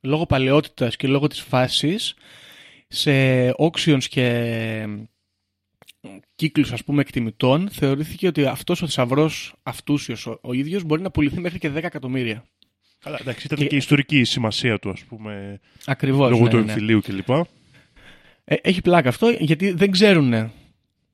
[0.00, 2.14] λόγω παλαιότητας και λόγω της φάσης
[2.88, 3.10] σε
[3.50, 4.86] auctions και
[6.34, 11.10] κύκλους ας πούμε εκτιμητών θεωρήθηκε ότι αυτός ο θησαυρός αυτούσιος ο, ο ίδιος μπορεί να
[11.10, 12.44] πουληθεί μέχρι και 10 εκατομμύρια.
[13.00, 16.30] Καλά, εντάξει, ήταν Και- και η ιστορική σημασία του, ας πούμε, Ακριβώς.
[16.30, 16.72] λόγω ναι, του ναι, ναι.
[16.72, 17.28] εμφυλίου κλπ.
[18.48, 20.50] Ε, έχει πλάκα αυτό γιατί δεν ξέρουν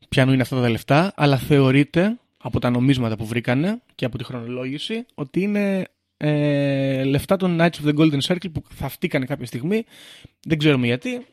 [0.08, 4.24] ποιανού είναι αυτά τα λεφτά, αλλά θεωρείται από τα νομίσματα που βρήκανε και από τη
[4.24, 5.84] χρονολόγηση ότι είναι
[6.16, 9.84] ε, λεφτά των Knights of the Golden Circle που θαυτήκανε κάποια στιγμή.
[10.42, 11.26] Δεν ξέρουμε γιατί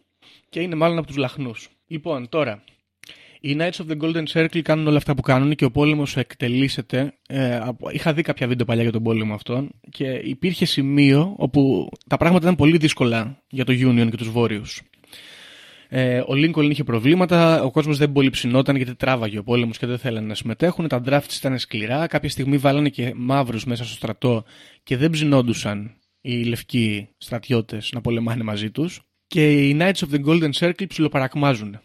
[0.50, 1.70] και είναι μάλλον από τους λαχνούς.
[1.88, 2.64] Λοιπόν, τώρα,
[3.39, 7.14] οι Knights of the Golden Circle κάνουν όλα αυτά που κάνουν και ο πόλεμος εκτελήσεται.
[7.28, 11.89] Ε, από- είχα δει κάποια βίντεο παλιά για τον πόλεμο αυτόν και υπήρχε σημείο όπου
[12.08, 14.82] τα πράγματα ήταν πολύ δύσκολα για το Union και τους Βόρειους.
[15.91, 19.85] Ε, ο Λίνκολν είχε προβλήματα, ο κόσμος δεν πολύ ψινόταν γιατί τράβαγε ο πόλεμος και
[19.85, 20.87] δεν θέλανε να συμμετέχουν.
[20.87, 22.07] Τα drafts ήταν σκληρά.
[22.07, 24.43] Κάποια στιγμή βάλανε και μαύρους μέσα στο στρατό
[24.83, 29.01] και δεν ψινόντουσαν οι λευκοί στρατιώτες να πολεμάνε μαζί τους.
[29.27, 31.79] Και οι Knights of the Golden Circle ψιλοπαρακμάζουν.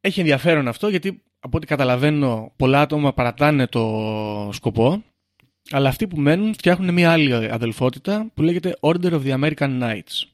[0.00, 5.02] Έχει ενδιαφέρον αυτό γιατί από ό,τι καταλαβαίνω πολλά άτομα παρατάνε το σκοπό
[5.70, 10.31] αλλά αυτοί που μένουν φτιάχνουν μια άλλη αδελφότητα που λέγεται Order of the American Knights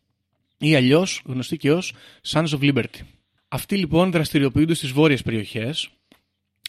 [0.58, 1.94] ή αλλιώς γνωστή και ως
[2.28, 3.00] Sons of Liberty.
[3.48, 5.88] Αυτοί λοιπόν δραστηριοποιούνται στις βόρειες περιοχές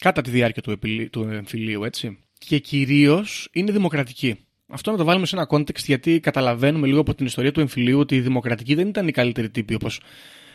[0.00, 1.10] κατά τη διάρκεια του, επιλ...
[1.10, 4.38] του εμφυλίου έτσι και κυρίως είναι δημοκρατικοί.
[4.68, 7.98] Αυτό να το βάλουμε σε ένα context γιατί καταλαβαίνουμε λίγο από την ιστορία του εμφυλίου
[7.98, 10.00] ότι οι δημοκρατικοί δεν ήταν οι καλύτεροι τύποι όπως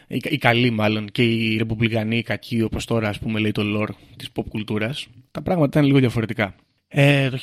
[0.07, 3.61] οι, οι καλοί μάλλον και οι ρεπουμπλικανοί οι κακοί όπως τώρα ας πούμε λέει το
[3.65, 5.07] lore της pop κουλτούρας.
[5.31, 6.55] Τα πράγματα ήταν λίγο διαφορετικά.
[6.87, 7.37] Ε, το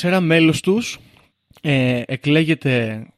[0.00, 0.98] 1864 μέλος τους
[1.60, 3.11] ε, εκλέγεται ε,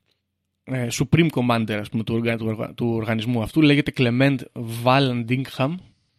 [0.72, 4.36] Supreme Commander ας πούμε, του, οργα, του, του, οργανισμού αυτού λέγεται Clement
[4.84, 5.74] Vallandigham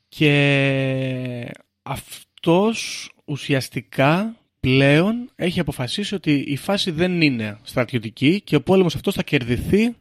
[0.07, 1.51] και
[1.83, 9.15] αυτός ουσιαστικά πλέον έχει αποφασίσει ότι η φάση δεν είναι στρατιωτική και ο πόλεμος αυτός
[9.15, 9.95] θα κερδιθεί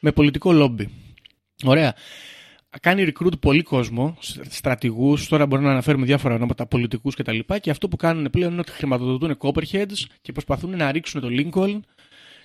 [0.00, 0.88] με πολιτικό λόμπι.
[1.64, 1.94] Ωραία.
[2.80, 4.16] Κάνει recruit πολύ κόσμο,
[4.48, 7.38] στρατηγούς, τώρα μπορούμε να αναφέρουμε διάφορα ονόματα, πολιτικούς κτλ.
[7.38, 11.28] Και, και αυτό που κάνουν πλέον είναι ότι χρηματοδοτούν Copperheads και προσπαθούν να ρίξουν το
[11.30, 11.80] Lincoln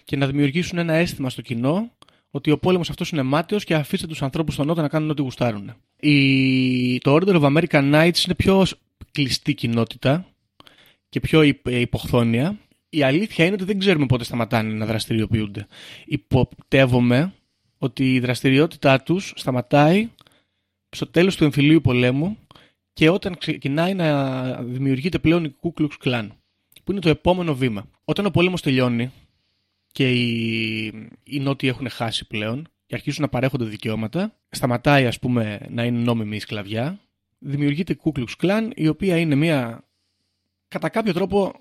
[0.04, 1.92] και να δημιουργήσουν ένα αίσθημα στο κοινό
[2.32, 5.22] ότι ο πόλεμος αυτός είναι μάταιος και αφήστε τους ανθρώπους στον Νότο να κάνουν ό,τι
[5.22, 5.74] γουστάρουν.
[6.00, 6.98] Η...
[6.98, 8.66] Το Order of American Knights είναι πιο
[9.12, 10.26] κλειστή κοινότητα
[11.10, 12.58] και πιο υποχθόνια.
[12.90, 15.68] Η αλήθεια είναι ότι δεν ξέρουμε πότε σταματάνε να δραστηριοποιούνται.
[16.06, 17.34] Υποπτεύομαι
[17.78, 20.10] ότι η δραστηριότητά τους σταματάει
[20.90, 22.38] στο τέλος του εμφυλίου πολέμου
[22.94, 26.28] και όταν ξεκινάει να δημιουργείται πλέον η Ku Klux Klan,
[26.84, 27.86] που είναι το επόμενο βήμα.
[28.06, 29.12] Όταν ο πόλεμος τελειώνει
[29.92, 30.86] και οι,
[31.24, 36.00] οι Νότιοι έχουν χάσει πλέον και αρχίζουν να παρέχονται δικαιώματα, σταματάει ας πούμε να είναι
[36.00, 37.00] νόμιμη η σκλαβιά,
[37.40, 39.84] δημιουργείται η Ku Klux Klan, η οποία είναι μια
[40.68, 41.54] κατά κάποιο τρόπο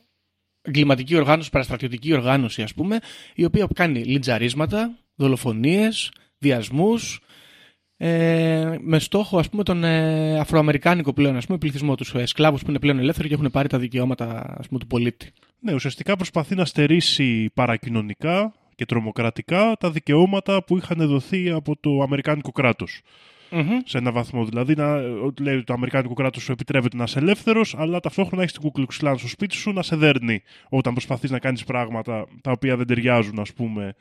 [0.63, 2.99] εγκληματική οργάνωση, παραστρατιωτική οργάνωση ας πούμε,
[3.35, 7.21] η οποία κάνει λιτζαρίσματα, δολοφονίες, βιασμούς,
[8.03, 12.63] ε, με στόχο ας πούμε τον ε, αφροαμερικάνικο πλέον ας πούμε, πληθυσμό τους ε, σκλάβους
[12.63, 15.31] που είναι πλέον ελεύθεροι και έχουν πάρει τα δικαιώματα ας πούμε, του πολίτη.
[15.61, 22.03] Ναι, ουσιαστικά προσπαθεί να στερήσει παρακοινωνικά και τρομοκρατικά τα δικαιώματα που είχαν δοθεί από το
[22.03, 23.01] Αμερικάνικο κράτος.
[23.51, 23.81] Mm-hmm.
[23.85, 24.45] Σε ένα βαθμό.
[24.45, 24.99] Δηλαδή, να,
[25.41, 29.19] λέει ότι το Αμερικάνικο κράτος σου επιτρέπεται να είσαι ελεύθερος, αλλά ταυτόχρονα έχεις την κουκλουξλάν
[29.19, 33.39] στο σπίτι σου να σε δέρνει όταν προσπαθείς να κάνεις πράγματα τα οποία δεν ταιριάζουν,
[33.39, 33.95] ας πούμε,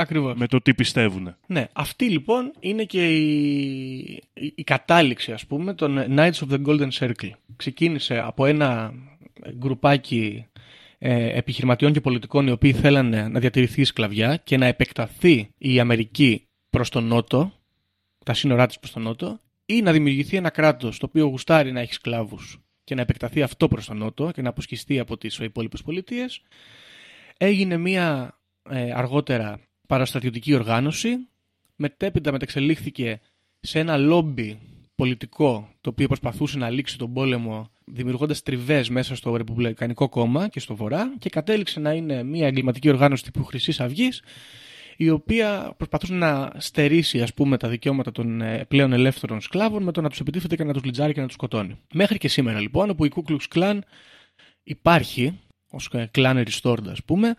[0.00, 0.36] Ακριβώς.
[0.36, 1.36] με το τι πιστεύουν.
[1.46, 3.98] Ναι, αυτή λοιπόν είναι και η,
[4.34, 7.30] η, η κατάληξη ας πούμε των Knights of the Golden Circle.
[7.56, 8.92] Ξεκίνησε από ένα
[9.56, 10.46] γκρουπάκι
[10.98, 15.80] ε, επιχειρηματιών και πολιτικών οι οποίοι θέλανε να διατηρηθεί η σκλαβιά και να επεκταθεί η
[15.80, 17.52] Αμερική προς τον Νότο,
[18.24, 21.80] τα σύνορά της προς τον Νότο, ή να δημιουργηθεί ένα κράτος το οποίο γουστάρει να
[21.80, 25.82] έχει σκλάβους και να επεκταθεί αυτό προς τον Νότο και να αποσχιστεί από τις υπόλοιπες
[25.82, 26.42] πολιτείες.
[27.36, 28.38] Έγινε μια
[28.70, 31.28] ε, αργότερα παραστρατιωτική οργάνωση,
[31.76, 33.20] μετέπειτα μεταξελίχθηκε
[33.60, 34.58] σε ένα λόμπι
[34.94, 40.60] πολιτικό το οποίο προσπαθούσε να λήξει τον πόλεμο δημιουργώντας τριβές μέσα στο Ρεπουμπλικανικό κόμμα και
[40.60, 44.22] στο Βορρά και κατέληξε να είναι μια εγκληματική οργάνωση τύπου Χρυσής Αυγής,
[44.96, 49.92] η οποία προσπαθούσε να στερήσει ας πούμε τα δικαιώματα των ε, πλέον ελεύθερων σκλάβων με
[49.92, 51.78] το να τους επιτίθεται και να τους λιτζάρει και να τους σκοτώνει.
[51.92, 53.78] Μέχρι και σήμερα λοιπόν όπου η Ku Klux Klan
[54.62, 57.34] υπάρχει ως κλάν restored ας πούμε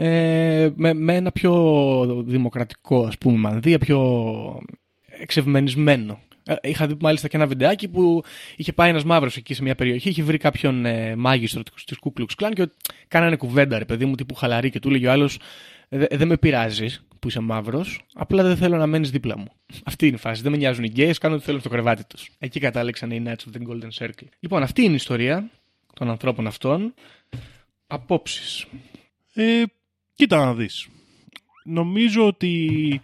[0.00, 4.60] ε, με, με ένα πιο δημοκρατικό ας πούμε μανδύα, πιο
[5.06, 6.20] εξευμενισμένο.
[6.44, 8.22] Ε, Είχα δει μάλιστα και ένα βιντεάκι που
[8.56, 12.20] είχε πάει ένας μαύρος εκεί σε μια περιοχή, είχε βρει κάποιον ε, μάγιστρο της Ku
[12.20, 12.68] Klux Klan και
[13.08, 15.38] κάνανε κουβέντα, ρε παιδί μου, τύπου χαλαρή και του λέγει ο άλλος:
[15.88, 19.52] Δεν με πειράζεις που είσαι μαύρος, απλά δεν θέλω να μένεις δίπλα μου.
[19.84, 20.42] Αυτή είναι η φάση.
[20.42, 22.30] Δεν με νοιάζουν οι γκέις, κάνω ό,τι θέλω στο κρεβάτι τους.
[22.38, 24.28] Εκεί κατάληξαν οι Knights of the Golden Circle.
[24.40, 25.50] Λοιπόν, αυτή είναι η ιστορία
[25.94, 26.94] των ανθρώπων αυτών.
[27.86, 28.66] Απόψεις.
[29.34, 29.62] Ε,
[30.18, 30.88] κοίτα να δεις.
[31.64, 33.00] Νομίζω ότι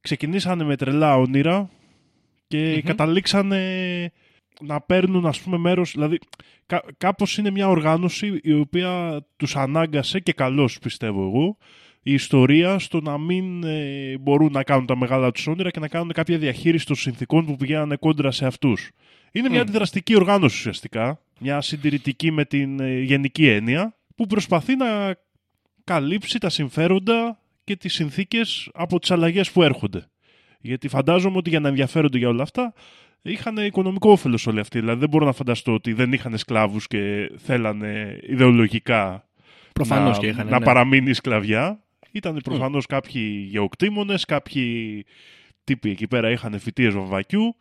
[0.00, 1.70] ξεκινήσανε με τρελά όνειρα
[2.46, 3.62] και καταλήξανε
[4.60, 6.18] να παίρνουν ας πούμε μέρος, δηλαδή
[6.66, 11.56] κά, κάπως είναι μια οργάνωση η οποία τους ανάγκασε και καλώς πιστεύω εγώ
[12.02, 15.88] η ιστορία στο να μην ε, μπορούν να κάνουν τα μεγάλα τους όνειρα και να
[15.88, 18.90] κάνουν κάποια διαχείριση των συνθήκων που πηγαίνανε κόντρα σε αυτούς.
[19.32, 25.16] Είναι μια αντιδραστική οργάνωση ουσιαστικά, μια συντηρητική με την ε, γενική έννοια που προσπαθεί να
[25.88, 30.06] καλύψει τα συμφέροντα και τις συνθήκες από τις αλλαγές που έρχονται.
[30.60, 32.72] Γιατί φαντάζομαι ότι για να ενδιαφέρονται για όλα αυτά
[33.22, 34.80] είχαν οικονομικό όφελος όλοι αυτοί.
[34.80, 39.28] Δηλαδή δεν μπορώ να φανταστώ ότι δεν είχαν σκλάβους και θέλανε ιδεολογικά
[39.72, 40.64] Προφανώς να, και είχαν, να ναι.
[40.64, 41.82] παραμείνει η σκλαβιά.
[42.12, 45.04] Ήταν προφανώς κάποιοι γεωκτήμονες, κάποιοι
[45.64, 47.56] τύποι εκεί πέρα είχαν φοιτίες βαμβακιού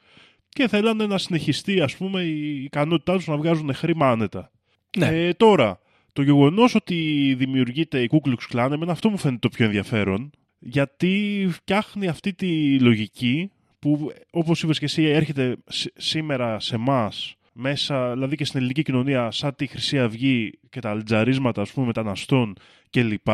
[0.50, 4.52] και θέλανε να συνεχιστεί ας πούμε η ικανότητά τους να βγάζουν χρήμα άνετα.
[4.98, 5.08] Ναι.
[5.08, 5.80] Ε, τώρα,
[6.18, 10.32] το γεγονός ότι δημιουργείται η Ku Klux Klan, εμένα αυτό μου φαίνεται το πιο ενδιαφέρον,
[10.60, 17.12] γιατί φτιάχνει αυτή τη λογική που όπως είπες και εσύ έρχεται σ- σήμερα σε εμά
[17.54, 21.86] μέσα, δηλαδή και στην ελληνική κοινωνία, σαν τη Χρυσή Αυγή και τα αλτζαρίσματα ας πούμε
[21.86, 22.56] μεταναστών
[22.90, 23.28] κλπ.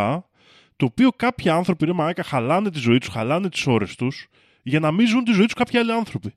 [0.75, 4.27] Το οποίο κάποιοι άνθρωποι, ρε μαλάκα, χαλάνε τη ζωή τους, χαλάνε τις ώρες τους
[4.63, 6.33] για να μην ζουν τη ζωή τους κάποιοι άλλοι άνθρωποι.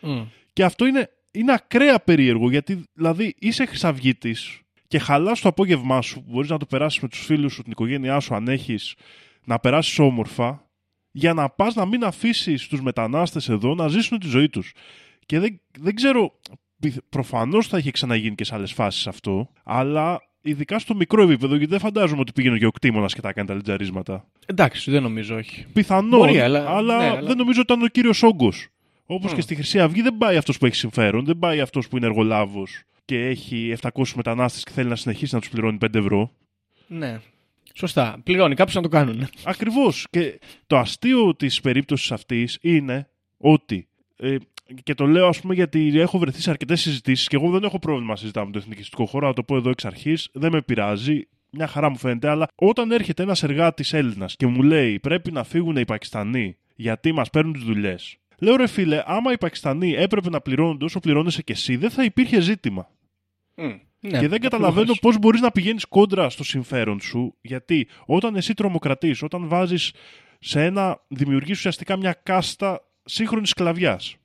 [0.00, 0.22] Μμ.
[0.52, 4.60] Και αυτό είναι, είναι ακραία περίεργο γιατί δηλαδή είσαι χρυσαυγήτης
[4.90, 7.72] και χαλάς το απόγευμά σου που μπορείς να το περάσεις με τους φίλους σου, την
[7.72, 8.94] οικογένειά σου, αν έχεις,
[9.44, 10.66] να περάσεις όμορφα,
[11.10, 14.72] για να πας να μην αφήσεις τους μετανάστες εδώ να ζήσουν τη ζωή τους.
[15.26, 16.32] Και δεν, δεν ξέρω,
[17.08, 21.70] προφανώς θα είχε ξαναγίνει και σε άλλες φάσεις αυτό, αλλά ειδικά στο μικρό επίπεδο, γιατί
[21.70, 24.24] δεν φαντάζομαι ότι πήγαινε και ο κτήμονα και τα έκανε τα λιτζαρίσματα.
[24.46, 25.66] Εντάξει, δεν νομίζω, όχι.
[25.72, 28.68] Πιθανόν, Μπορεί, αλλά- αλλά, ναι, αλλά- δεν νομίζω ότι ήταν ο κύριος όγκος.
[29.06, 29.34] Όπως Μμ.
[29.34, 32.06] και στη Χρυσή Αυγή δεν πάει αυτός που έχει συμφέρον, δεν πάει αυτός που είναι
[32.06, 36.32] εργολάβος και έχει 700 μετανάστες και θέλει να συνεχίσει να τους πληρώνει 5 ευρώ.
[36.86, 37.20] Ναι.
[37.74, 38.20] Σωστά.
[38.22, 39.28] Πληρώνει κάποιο να το κάνουν.
[39.44, 40.06] Ακριβώς.
[40.10, 43.88] Και το αστείο της περίπτωσης αυτής είναι ότι.
[44.16, 44.36] Ε,
[44.82, 47.78] και το λέω, ας πούμε, γιατί έχω βρεθεί σε αρκετές συζητήσεις και εγώ δεν έχω
[47.78, 50.28] πρόβλημα να συζητάω με το εθνικιστικό χώρο, να το πω εδώ εξ αρχής.
[50.32, 51.28] Δεν με πειράζει.
[51.50, 52.28] Μια χαρά μου φαίνεται.
[52.28, 57.12] Αλλά όταν έρχεται ένας εργάτης Έλληνας και μου λέει πρέπει να φύγουν οι Πακιστανοί γιατί
[57.12, 58.16] μας παίρνουν τις δουλειές.
[58.38, 62.04] Λέω ρε φίλε, άμα οι Πακιστανοί έπρεπε να πληρώνονται όσο πληρώνεσαι και εσύ, δεν θα
[62.04, 62.88] υπήρχε ζήτημα.
[64.00, 68.54] Ναι, Και δεν καταλαβαίνω πώς μπορείς να πηγαίνεις κόντρα στο συμφέρον σου, γιατί όταν εσύ
[68.54, 69.92] τρομοκρατείς, όταν βάζεις
[70.38, 71.00] σε ένα.
[71.08, 74.16] δημιουργείς ουσιαστικά μια κάστα σύγχρονης σκλαβιάς.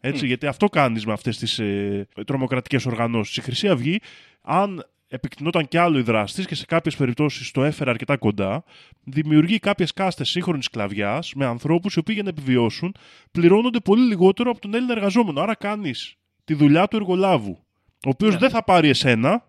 [0.00, 3.36] Έτσι, γιατί αυτό κάνεις με αυτές τις ε, τρομοκρατικές οργανώσεις.
[3.36, 3.98] Η Χρυσή Αυγή,
[4.42, 8.64] αν επεκτηνόταν κι άλλο η δράση της και σε κάποιες περιπτώσεις το έφερε αρκετά κοντά,
[9.04, 12.94] δημιουργεί κάποιες κάστες σύγχρονης σκλαβιάς με ανθρώπους οι οποίοι για να επιβιώσουν
[13.30, 15.40] πληρώνονται πολύ λιγότερο από τον Έλληνα εργαζόμενο.
[15.40, 17.64] Άρα κάνεις τη δουλειά του εργολάβου,
[18.06, 18.38] ο οποίος Ναι.
[18.38, 19.48] δεν θα πάρει εσένα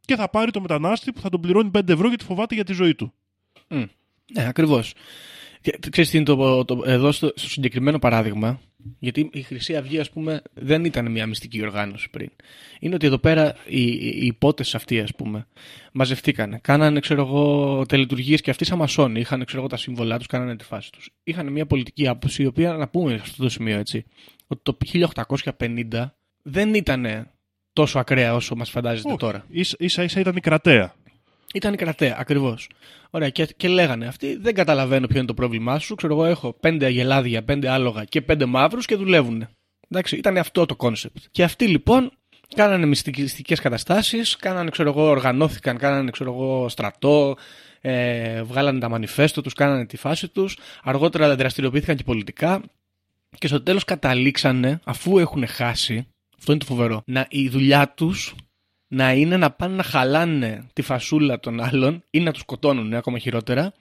[0.00, 2.72] και θα πάρει το μετανάστη που θα τον πληρώνει 5 ευρώ γιατί φοβάται για τη
[2.72, 3.12] ζωή του.
[4.32, 4.94] Ναι, ακριβώς.
[5.90, 8.60] Ξέρεις τι είναι το, το, εδώ στο, στο συγκεκριμένο παράδειγμα,
[8.98, 12.30] γιατί η Χρυσή Αυγή, ας πούμε, δεν ήταν μια μυστική οργάνωση πριν.
[12.80, 15.46] Είναι ότι εδώ πέρα οι, οι υπότες αυτοί, ας πούμε,
[15.92, 16.58] μαζευτήκανε.
[16.62, 19.20] Κάνανε, ξέρω εγώ, τελετουργίες και αυτοί σαν μασόνοι.
[19.20, 21.10] Είχαν, ξέρω εγώ, τα σύμβολά τους, κάνανε τη φάση τους.
[21.24, 24.04] Είχαν μια πολιτική άποψη, η οποία, να πούμε σε αυτό το σημείο, έτσι,
[24.46, 24.76] ότι το
[25.58, 27.30] 1850 δεν ήταν
[27.80, 29.18] τόσο ακραία όσο μας φαντάζεστε Όχι.
[29.18, 29.44] τώρα.
[29.48, 30.94] Ίσα, ίσα ίσα ήταν κραταιά.
[31.54, 32.68] Ήταν κραταιά, ακριβώς.
[33.10, 35.94] Ωραία, και, και λέγανε αυτοί, δεν καταλαβαίνω ποιο είναι το πρόβλημά σου.
[35.94, 39.48] Ξέρω εγώ, έχω πέντε αγελάδια, πέντε άλογα και πέντε μαύρους και δουλεύουν.
[39.88, 41.16] Εντάξει, ήταν αυτό το concept.
[41.30, 42.12] Και αυτοί λοιπόν
[42.54, 47.36] κάνανε μυστικιστικές καταστάσεις, κάνανε, ξέρω εγώ, οργανώθηκαν, κάνανε, ξέρω εγώ, στρατό,
[47.80, 50.58] ε, βγάλανε τα μανιφέστο τους, κάνανε τη φάση τους.
[50.82, 52.62] Αργότερα δραστηριοποιήθηκαν και πολιτικά.
[53.38, 56.06] Και στο τέλος καταλήξανε, αφού έχουν χάσει,
[56.40, 58.34] αυτό είναι το φοβερό, να η δουλειά τους
[58.88, 63.18] να είναι να πάνε να χαλάνε τη φασούλα των άλλων ή να τους σκοτώνουν ακόμα
[63.18, 63.72] χειρότερα,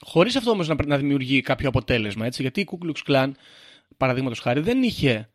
[0.00, 2.26] χωρίς αυτό όμως να, να δημιουργεί κάποιο αποτέλεσμα.
[2.26, 3.30] Έτσι, γιατί η Ku Klux Klan,
[3.96, 5.28] παραδείγματος χάρη, δεν είχε.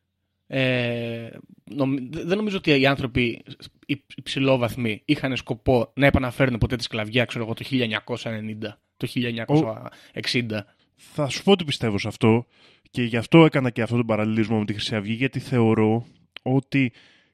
[0.48, 1.30] Ε,
[1.64, 3.44] νομ- δεν νομίζω ότι οι άνθρωποι
[3.86, 10.66] οι υψηλόβαθμοι είχαν σκοπό να επαναφέρουν ποτέ τη σκλαβιά, ξέρω εγώ, το 1990, το 1960.
[10.96, 12.46] Θα σου πω ότι πιστεύω σε αυτό
[12.92, 16.06] και γι' αυτό έκανα και αυτό τον παραλληλισμό με τη Χρυσή Αυγή γιατί θεωρώ
[16.42, 16.92] ότι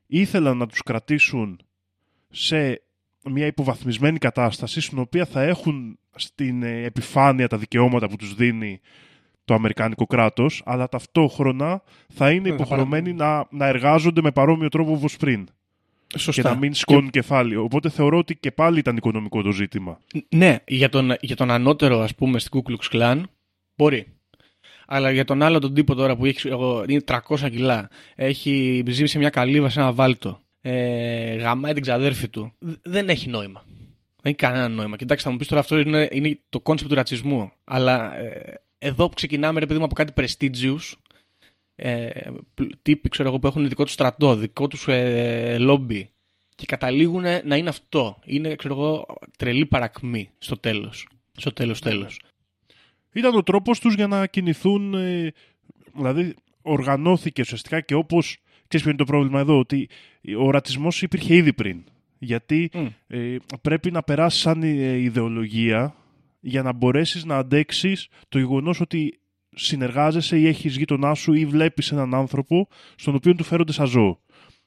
[0.08, 1.60] ήθελαν να τους κρατήσουν
[2.30, 2.82] σε
[3.30, 8.80] μια υποβαθμισμένη κατάσταση στην οποία θα έχουν στην ε, επιφάνεια τα δικαιώματα που τους δίνει
[9.45, 11.82] το Αμερικάνικο κράτος αλλά ταυτόχρονα
[12.14, 15.47] θα είναι θα υποχρεωμένοι να, να εργάζονται με παρόμοιο τρόπο όπως πριν
[16.16, 16.41] Σωστά.
[16.41, 17.56] και να μην σκόνουν κεφάλι.
[17.56, 19.99] Οπότε θεωρώ ότι και πάλι ήταν οικονομικό το ζήτημα.
[20.30, 23.22] Ναι, για τον, για τον ανώτερο, ας πούμε, στην Ku Klux Klan,
[23.76, 24.14] μπορεί.
[24.88, 27.20] Αλλά για τον άλλο τον τύπο τώρα που έχει, ξέρω εγώ, είναι 300
[27.52, 32.78] κιλά, έχει ζει σε μια καλύβα σε ένα βάλτο, ε, γαμάει την ξαδέρφη του, Δ-
[32.84, 33.64] δεν έχει νόημα.
[34.22, 34.96] Δεν έχει κανένα νόημα.
[34.98, 37.52] Κοιτάξτε, θα μου πεις τώρα αυτό είναι, είναι το concept του ρατσισμού.
[37.64, 40.94] Αλλά ε, εδώ που ξεκινάμε, ρε παιδί μου, από κάτι prestigious,
[41.76, 42.10] ε,
[42.54, 46.10] π- τύποι ξέρω εγώ, που έχουν δικό τους στρατό, δικό τους ε, λόμπι
[46.56, 48.20] και καταλήγουν να είναι αυτό.
[48.26, 49.06] Είναι, ξέρω εγώ,
[49.38, 51.08] τρελή παρακμή στο τέλος.
[51.38, 52.20] Στο τέλος τέλος.
[53.16, 55.34] Ήταν ο τρόπος τους για να κινηθούν, ε,
[55.95, 58.38] δηλαδή οργανώθηκε ουσιαστικά και όπως,
[58.68, 59.89] ξέρεις ποιο είναι το πρόβλημα εδώ, ότι
[60.39, 61.84] ο ρατσισμός υπήρχε ήδη πριν.
[62.18, 62.86] Γιατί Μμ.
[63.07, 65.95] ε, πρέπει να περάσεις σαν ε, ιδεολογία
[66.39, 69.20] για να μπορέσεις να αντέξεις το γεγονός ότι
[69.55, 74.20] συνεργάζεσαι ή έχεις γείτονά σου ή βλέπεις έναν άνθρωπο στον οποίο του φέρονται σαν ζώο.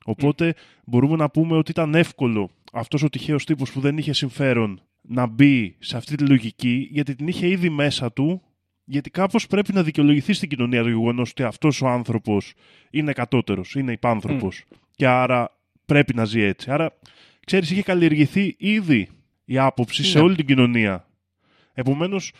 [0.04, 4.80] Οπότε μπορούμε να πούμε ότι ήταν εύκολο αυτός ο τυχαίος τύπος που δεν είχε συμφέρον
[5.08, 8.42] να μπει σε αυτή τη λογική γιατί την είχε ήδη μέσα του
[8.84, 12.52] γιατί κάπως πρέπει να δικαιολογηθεί στην κοινωνία το γεγονός ότι αυτός ο άνθρωπος
[12.90, 14.64] είναι κατώτερος, είναι υπάνθρωπος
[14.96, 16.70] και άρα πρέπει να ζει έτσι.
[16.70, 16.98] Άρα,
[17.46, 19.08] ξέρεις, είχε καλλιεργηθεί ήδη
[19.44, 20.24] η άποψη σε Ναι.
[20.24, 21.08] όλη την κοινωνία.
[21.72, 22.32] Επομένως,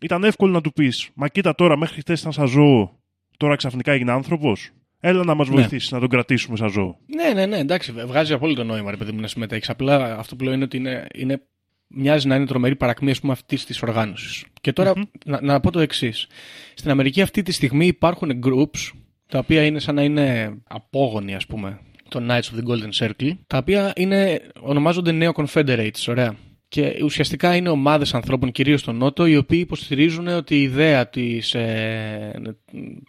[0.00, 2.98] ήταν εύκολο να του πεις «Μα κοίτα τώρα, μέχρι χτες ήταν σαν ζώο
[3.36, 4.70] τώρα ξαφνικά έγινε άνθρωπος.
[5.00, 5.54] Έλα να μας Ναι.
[5.54, 6.98] βοηθήσεις να τον κρατήσουμε σαν ζώο.
[7.06, 9.68] Ναι, ναι, ναι, εντάξει, βγάζει απόλυτο νόημα ρε παιδί μου να συμμετέχεις.
[9.70, 11.42] Απλά αυτό που λέω είναι ότι είναι, είναι,
[11.86, 14.44] μοιάζει να είναι τρομερή παρακμή ας πούμε, αυτής της οργάνωσης.
[14.60, 14.92] Και τωρα
[15.24, 16.26] να, να πω το εξής.
[16.74, 18.90] Στην Αμερική αυτή τη στιγμή υπάρχουν groups
[19.28, 23.30] τα οποία είναι σαν να είναι απόγονοι, ας πούμε, των Knights of the Golden Circle,
[23.46, 26.36] τα οποία είναι, ονομάζονται Neo Confederates, ωραία.
[26.68, 31.54] Και ουσιαστικά είναι ομάδες ανθρώπων, κυρίως στο Νότο, οι οποίοι υποστηρίζουν ότι η ιδέα της,
[31.54, 32.40] ε,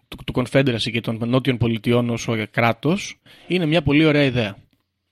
[0.08, 4.58] του, του Confederacy και των Νότιων Πολιτειών ως κράτος είναι μια πολύ ωραία ιδέα.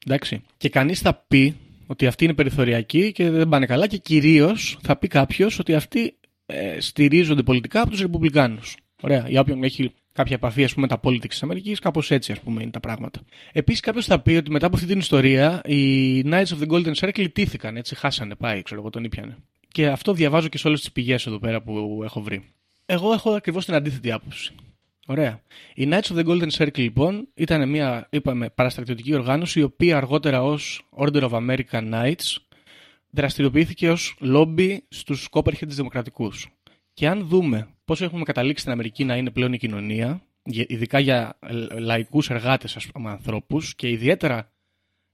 [0.05, 0.41] Εντάξει.
[0.57, 1.55] Και κανείς θα πει
[1.93, 6.15] ότι αυτοί είναι περιθωριακοί και δεν πάνε καλά και κυρίως θα πει κάποιος ότι αυτοί
[6.45, 8.75] ε, στηρίζονται πολιτικά από τους Ρεπουμπλικάνους.
[9.01, 9.25] Ωραία.
[9.29, 12.39] Για όποιον έχει κάποια επαφή ας πούμε, με τα politics της Αμερικής, κάπως έτσι ας
[12.39, 13.21] πούμε είναι τα πράγματα.
[13.51, 16.93] Επίσης κάποιος θα πει ότι μετά από αυτή την ιστορία οι Knights of the Golden
[16.93, 19.37] Circle τήθηκαν, έτσι χάσανε, πάει, ξέρω εγώ, τον ήπιανε.
[19.67, 22.43] Και αυτό διαβάζω και σε όλες τις πηγές εδώ πέρα που έχω βρει.
[22.85, 24.53] Εγώ έχω ακριβώς την αντίθετη άποψη.
[25.07, 25.41] Ωραία.
[25.75, 30.43] Οι Knights of the Golden Circle λοιπόν ήταν μια, είπαμε, παραστρατιωτική οργάνωση η οποία αργότερα
[30.43, 32.35] ως Order of American Knights
[33.09, 36.47] δραστηριοποιήθηκε ως λόμπι στους Copperheads Δημοκρατικούς.
[36.93, 40.99] Και αν δούμε πώς έχουμε καταλήξει στην Αμερική να είναι πλέον η κοινωνία, για- ειδικά
[40.99, 44.51] για ε, λαϊκούς εργάτες ας πούμε, ανθρώπους και ιδιαίτερα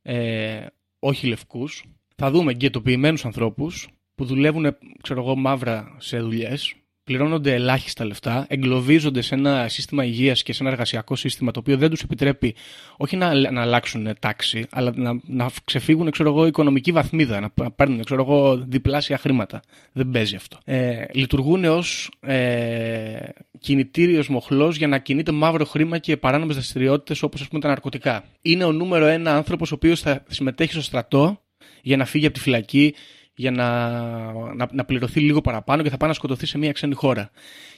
[0.02, 0.66] ε,
[1.00, 1.84] όχι λευκούς,
[2.16, 6.76] θα δούμε γκαιτοποιημένους ανθρώπους που δουλεύουν, ξέρω εγώ, μαύρα σε δουλειές,
[7.10, 11.78] πληρώνονται ελάχιστα λεφτά, εγκλωβίζονται σε ένα σύστημα υγείας και σε ένα εργασιακό σύστημα το οποίο
[11.78, 12.56] δεν τους επιτρέπει
[12.98, 17.70] όχι να, να αλλάξουν τάξη, αλλά να, να ξεφύγουν, ξέρω εγώ, οικονομική βαθμίδα, να π-
[17.76, 19.62] παίρνουν, ξέρω εγώ, διπλάσια χρήματα.
[19.92, 20.58] Δεν παίζει αυτό.
[20.66, 23.16] Ε, λειτουργούν ως ε,
[23.60, 28.24] κινητήριος μοχλός για να κινείται μαύρο χρήμα και παράνομες δραστηριότητες όπως ας πούμε τα ναρκωτικά.
[28.42, 31.42] Είναι ο νούμερο ένα άνθρωπος ο οποίος θα συμμετέχει στο στρατό
[31.82, 32.94] για να φύγει από τη φυλακή,
[33.40, 36.94] για να, να, να πληρωθεί λίγο παραπάνω και θα πάει να σκοτωθεί σε μια ξένη
[36.94, 37.30] χώρα.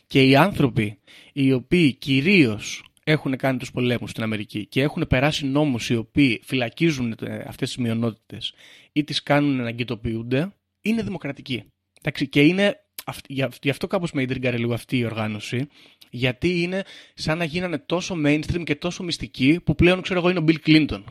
[0.07, 0.99] Και οι άνθρωποι
[1.33, 6.41] οι οποίοι κυρίως έχουν κάνει τους πολέμους στην Αμερική και έχουν περάσει νόμους οι οποίοι
[6.43, 8.53] φυλακίζουν ε, αυτές τις μειονότητες
[8.91, 11.63] ή τις κάνουν να αγκαιτοποιούνται, είναι δημοκρατικοί.
[11.99, 15.67] Εντάξει, και είναι, αυ- γι' αυ- γι' αυτό κάπως με ιντριγκάρει λίγο αυτή η οργάνωση,
[16.09, 16.83] γιατί είναι
[17.13, 20.57] σαν να γίνανε τόσο mainstream και τόσο μυστικοί που πλέον ξέρω εγώ είναι ο Bill
[20.65, 21.03] Clinton.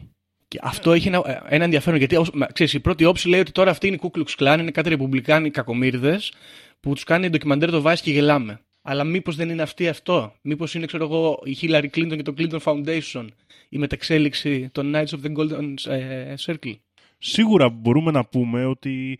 [0.50, 3.40] Και αυτό έχει ένα, ε, ένα ενδιαφέρον γιατί ως- μα, ξέρεις, η πρώτη όψη λέει
[3.40, 6.32] ότι τώρα αυτή είναι η Ku Klux Klan, είναι κάτι ρεπουμπλικάνοι κακομύρδες
[6.80, 8.60] που τους κάνει ντοκιμαντέρ το βάζει και γελάμε.
[8.82, 12.34] Αλλά μήπως δεν είναι αυτή αυτό; Μήπως είναι ξέρω εγώ η Hillary Clinton και το
[12.38, 13.26] Clinton Foundation
[13.68, 16.74] η μεταξέλιξη των Knights of the Golden ε, Circle;
[17.18, 19.18] Σίγουρα μπορούμε να πούμε ότι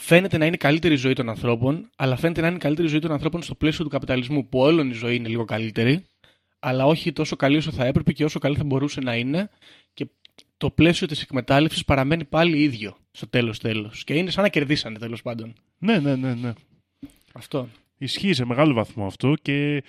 [0.00, 2.98] φαίνεται να είναι καλύτερη η ζωή των ανθρώπων, αλλά φαίνεται να είναι η καλύτερη ζωή
[2.98, 6.06] των ανθρώπων στο πλαίσιο του καπιταλισμού, που όλων η ζωή είναι λίγο καλύτερη,
[6.58, 9.50] αλλά όχι τόσο καλή όσο θα έπρεπε και όσο καλή θα μπορούσε να είναι
[9.94, 10.06] και
[10.56, 14.98] το πλαίσιο της εκμετάλλευσης παραμένει πάλι ίδιο στο τέλος τέλος και είναι σαν να κερδίσανε
[14.98, 15.54] τέλος πάντων.
[15.78, 16.52] Ναι, ναι, ναι, ναι.
[17.32, 17.68] Αυτό.
[17.98, 19.82] Ισχύει σε μεγάλο βαθμό αυτό και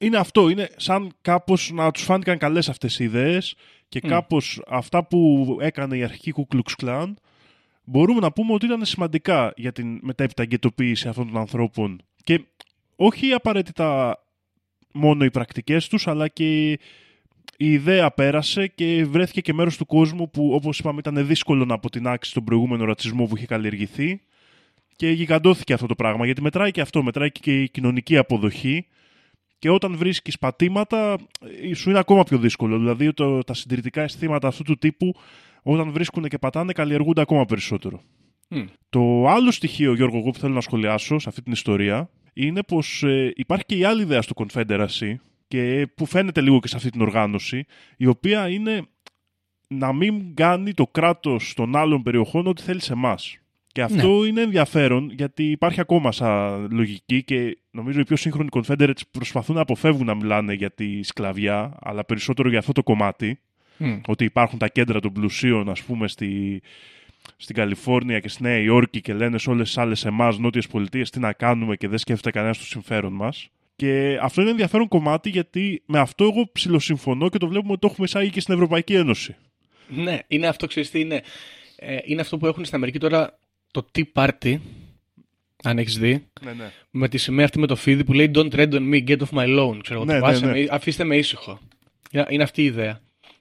[0.00, 0.48] είναι αυτό.
[0.48, 3.54] Είναι σαν κάπως να τους φάνηκαν καλές αυτές οι ιδέες
[3.88, 4.08] και Μμ.
[4.08, 7.14] κάπως αυτά που έκανε η αρχική Ku Klux Klan
[7.90, 12.02] μπορούμε να πούμε ότι ήταν σημαντικά για την μετέπειτα εγκαιτοποίηση αυτών των ανθρώπων.
[12.24, 12.44] Και
[12.96, 14.18] όχι απαραίτητα
[14.92, 16.70] μόνο οι πρακτικές τους αλλά και
[17.56, 21.74] η ιδέα πέρασε και βρέθηκε και μέρος του κόσμου που όπως είπαμε ήταν δύσκολο να
[21.74, 24.20] αποτινάξει τον προηγούμενο ρατσισμό που είχε καλλιεργηθεί.
[24.96, 28.86] Και γιγαντώθηκε αυτό το πράγμα γιατί μετράει και αυτό, μετράει και η κοινωνική αποδοχή.
[29.58, 31.16] Και όταν βρίσκεις πατήματα
[31.70, 32.78] ε, σου είναι ακόμα πιο δύσκολο.
[32.78, 35.14] Δηλαδή το, τα συντηρητικά αισθήματα αυτού του τύπου
[35.62, 38.00] όταν βρίσκουν και πατάνε καλλιεργούνται ακόμα περισσότερο.
[38.48, 38.64] Μμ.
[38.88, 43.02] Το άλλο στοιχείο, Γιώργο, εγώ που θέλω να σχολιάσω σε αυτή την ιστορία είναι πως
[43.02, 45.14] ε, υπάρχει και η άλλη ιδέα στο Confederacy
[45.48, 47.64] και που φαίνεται λίγο και σε αυτή την οργάνωση
[47.96, 48.82] η οποία είναι
[49.68, 53.38] να μην κάνει το κράτος των άλλων περιοχών ό,τι θέλει σε εμάς.
[53.72, 59.00] Και αυτό είναι ενδιαφέρον γιατί υπάρχει ακόμα σαν λογική και νομίζω οι πιο σύγχρονοι Confederates
[59.10, 63.40] προσπαθούν να αποφεύγουν να μιλάνε για τη σκλαβιά, αλλά περισσότερο για αυτό το κομμάτι.
[63.82, 64.00] Μμ.
[64.06, 66.62] Ότι υπάρχουν τα κέντρα των πλουσίων, ας πούμε, στη,
[67.36, 71.10] στην Καλιφόρνια και στη Νέα Υόρκη και λένε σε όλες τις άλλες εμάς νότιες πολιτείες
[71.10, 73.48] τι να κάνουμε και δεν σκέφτεται κανένας το συμφέρον μας.
[73.76, 77.86] Και αυτό είναι ενδιαφέρον κομμάτι γιατί με αυτό εγώ ψηλοσυμφωνώ και το βλέπουμε ότι το
[77.90, 79.36] έχουμε εισάγει και στην Ευρωπαϊκή Ένωση.
[79.88, 81.22] Ναι, είναι αυτό, ξέρεις τι είναι.
[81.76, 83.38] Ε, είναι αυτό που έχουν στην Αμερική τώρα
[83.70, 84.56] το Tea Party,
[85.62, 86.70] αν έχεις δει, Ναι, ναι.
[86.90, 89.38] με τη σημαία αυτή με το φίδι που λέει Don't tread on me, get off
[89.38, 89.78] my lawn.
[89.82, 90.52] Ξέρω, Ναι, ναι, ναι, ναι.
[90.52, 91.60] Με, αφήστε με ήσυχο.
[92.10, 93.00] Είναι- Είναι αυτή η ιδέα.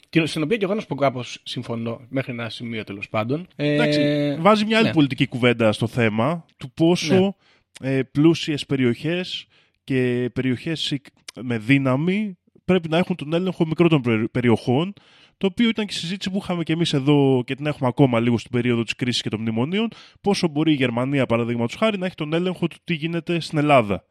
[0.10, 3.48] Την- Στην οποία και εγώ να σου πω κάπως συμφωνώ, μέχρι ένα σημείο τέλος πάντων.
[3.56, 4.02] Ε, Εντάξει,
[4.42, 4.94] βάζει μια άλλη ναι.
[4.94, 7.36] πολιτική κουβέντα στο θέμα του πόσο
[7.82, 9.46] ε, πλούσιες περιοχές
[9.84, 11.06] και περιοχές σικ-
[11.42, 14.94] με δύναμη πρέπει να έχουν τον έλεγχο μικρότερων περι- περιοχών
[15.38, 18.20] το οποίο ήταν και η συζήτηση που είχαμε και εμείς εδώ και την έχουμε ακόμα
[18.20, 19.88] λίγο στην περίοδο της κρίσης και των μνημονίων
[20.22, 24.04] πόσο μπορεί η Γερμανία παραδείγματος χάρη να έχει τον έλεγχο του τι γίνεται στην Ελλάδα.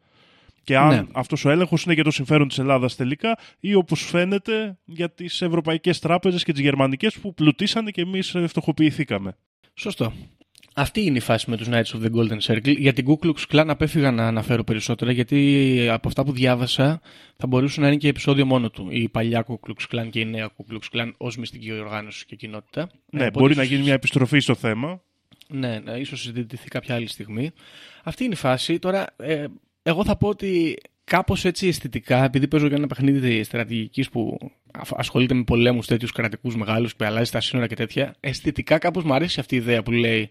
[0.69, 1.03] Και αν Ναι.
[1.11, 5.41] αυτός ο έλεγχος είναι για το συμφέρον της Ελλάδας τελικά ή όπως φαίνεται για τις
[5.41, 9.35] ευρωπαϊκές τράπεζες και τις γερμανικές που πλουτίσανε και εμείς ε, φτωχοποιηθήκαμε.
[9.73, 10.13] Σωστό.
[10.75, 12.77] Αυτή είναι η φάση με τους Knights of the Golden Circle.
[12.77, 17.01] Για την Ku Klux Klan απέφυγα να αναφέρω περισσότερα, γιατί από αυτά που διάβασα
[17.37, 18.87] θα μπορούσε να είναι και επεισόδιο μόνο του.
[18.89, 22.35] Η παλιά Ku Klux Klan και η νέα Ku Klux Klan ως μυστική οργάνωση και
[22.35, 22.89] κοινότητα.
[23.11, 25.01] Ναι, Ε, οπότε μπορεί να ίσως- γίνει μια επιστροφή στο θέμα.
[25.47, 27.51] Ναι, ναι, ίσως συζητηθεί κάποια άλλη στιγμή.
[28.03, 28.79] Αυτή είναι η φάση.
[28.79, 29.45] Τώρα, ε,
[29.81, 34.37] εγώ θα πω ότι κάπως έτσι αισθητικά, επειδή παίζω για ένα παιχνίδι στρατηγικής που
[34.73, 39.03] αφ- ασχολείται με πολέμους τέτοιους κρατικούς μεγάλους που αλλάζει τα σύνορα και τέτοια, αισθητικά κάπως
[39.03, 40.29] μου αρέσει αυτή η ιδέα που λέει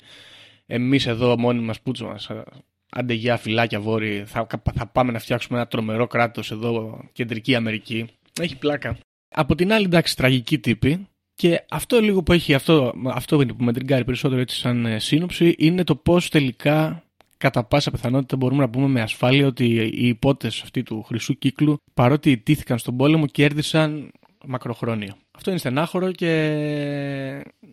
[0.66, 2.44] εμείς εδώ μόνοι μας πούτσο μας, α,
[2.90, 8.07] άντε γεια φυλάκια βόρειοι, θα, θα πάμε να φτιάξουμε ένα τρομερό κράτος εδώ, κεντρική Αμερική.
[8.40, 8.99] Έχει πλάκα.
[9.28, 11.07] Από την άλλη, εντάξει, τραγική τύπη.
[11.34, 14.99] Και αυτό λίγο που έχει, αυτό, αυτό είναι που με τριγκάρει περισσότερο έτσι σαν ε,
[14.99, 17.03] σύνοψη, είναι το πώς τελικά
[17.39, 21.76] κατά πάσα πιθανότητα μπορούμε να πούμε με ασφάλεια ότι οι υπότες αυτοί του χρυσού κύκλου,
[21.95, 24.11] παρότι ιτήθηκαν στον πόλεμο, κέρδισαν
[24.47, 25.16] μακροχρόνια.
[25.30, 26.32] Αυτό είναι στενάχωρο και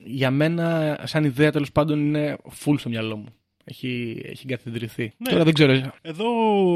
[0.05, 3.25] για μένα, σαν ιδέα τέλος πάντων, είναι full στο μυαλό μου.
[3.67, 5.13] Έχει, έχει εγκαθιδρυθεί.
[5.17, 5.29] Ναι.
[5.31, 5.81] Τώρα δεν ξέρω.
[6.01, 6.25] Εδώ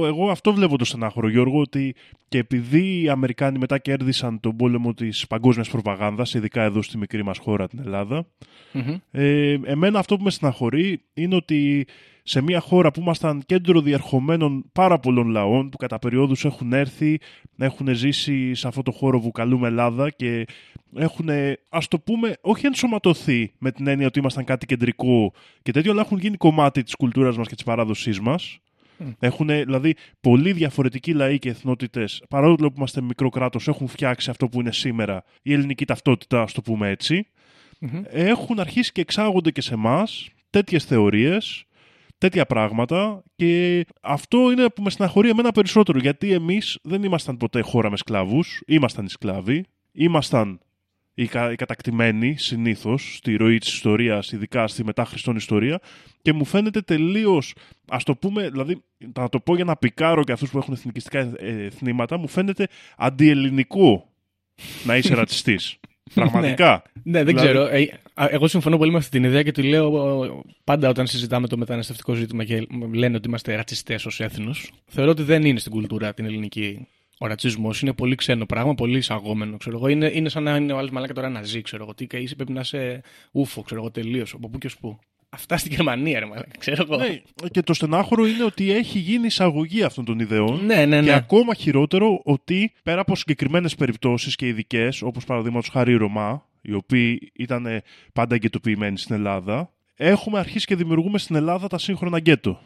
[0.06, 1.96] εγώ αυτό βλέπω το στενάχωρο Γιώργο ότι
[2.28, 7.24] και επειδή οι Αμερικάνοι μετά κέρδισαν τον πόλεμο της παγκόσμιας προπαγάνδας ειδικά εδώ στη μικρή
[7.24, 8.26] μας χώρα την Ελλάδα
[8.74, 8.96] Μμμ.
[9.12, 11.88] ε, εμένα αυτό που με στεναχωρεί είναι ότι
[12.24, 17.18] σε μια χώρα που ήμασταν κέντρο διερχομένων πάρα πολλών λαών που κατά περιόδους έχουν έρθει,
[17.58, 20.46] έχουν ζήσει σε αυτό το χώρο που καλούμε Ελλάδα και
[20.96, 21.30] έχουν,
[21.70, 26.02] ας το πούμε, όχι ενσωματωθεί με την έννοια ότι ήμασταν κάτι κεντρικό και τέτοιο, αλλά
[26.02, 28.60] έχουν γίνει κομμάτι της κουλτούρας μας και της παράδοσής μας.
[29.20, 34.48] Έχουν, δηλαδή, πολύ διαφορετικοί λαοί και εθνότητες, παρόλο που είμαστε μικρό κράτος, έχουν φτιάξει αυτό
[34.48, 37.28] που είναι σήμερα η ελληνική ταυτότητα, ας το πούμε έτσι.
[37.80, 38.02] Μμμ.
[38.10, 41.64] Έχουν αρχίσει και εξάγονται και σε εμάς τέτοιες θεωρίες,
[42.18, 47.62] τέτοια πράγματα και αυτό είναι που με στεναχωρεί εμένα περισσότερο γιατί εμείς δεν ήμασταν ποτέ
[47.62, 50.60] χώρα με σκλάβους, ήμασταν οι σκλάβοι, ήμασταν
[51.22, 55.80] οι, κα, οι κατακτημένοι συνήθως στη ροή της ιστορίας, ειδικά στη μετά Χριστόν ιστορία
[56.22, 57.54] και μου φαίνεται τελείως,
[57.90, 58.82] ας το πούμε, δηλαδή
[59.16, 62.68] να το πω για να πικάρω και αυτούς που έχουν εθνικιστικά ε, εθνήματα, μου φαίνεται
[62.98, 64.10] αντιελληνικό
[64.86, 65.78] να είσαι ρατσιστής.
[66.14, 66.84] Πραγματικά.
[67.04, 67.66] Ναι, δεν Δηλαδή- ξέρω.
[67.66, 70.30] Ε, α, εγώ συμφωνώ πολύ με αυτή την ιδέα και τη λέω ε,
[70.64, 74.72] πάντα όταν συζητάμε το μεταναστευτικό ζήτημα και λένε ότι είμαστε ρατσιστές ως έθνος.
[74.86, 76.88] Θεωρώ ότι δεν είναι στην κουλτούρα την ελληνική
[77.22, 77.82] ο ρατσισμός.
[77.82, 79.58] Είναι πολύ ξένο πράγμα, πολύ εισαγόμενο.
[79.58, 79.88] Ξέρω εγώ.
[79.88, 81.62] Είναι, είναι σαν να είναι ο άλλος μαλάκα τώρα να ζει.
[81.62, 81.94] Ξέρω εγώ.
[81.94, 83.02] Τι είσαι, πρέπει να είσαι
[83.32, 84.34] ούφο, ξέρω εγώ, τελείως.
[84.34, 85.00] Από πού και ως πού.
[85.30, 86.58] Αυτά στην Γερμανία, ρε μαλάκα.
[86.60, 86.98] Ξέρω εγώ.
[86.98, 91.00] ναι, και το στενάχωρο είναι ότι έχει γίνει εισαγωγή αυτών των ιδεών ναι, ναι.
[91.00, 91.14] Και ναι.
[91.14, 96.74] ακόμα χειρότερο ότι πέρα από συγκεκριμένες περιπτώσεις και ειδικές, όπως παραδείγματος χάρη οι Ρωμά, οι
[96.74, 97.82] οποίοι ήταν ε,
[98.14, 102.60] πάντα εγκαιτοποιημένοι στην Ελλάδα, έχουμε αρχίσει και δημιουργούμε στην Ελλάδα τα σύγχρονα γκέτο.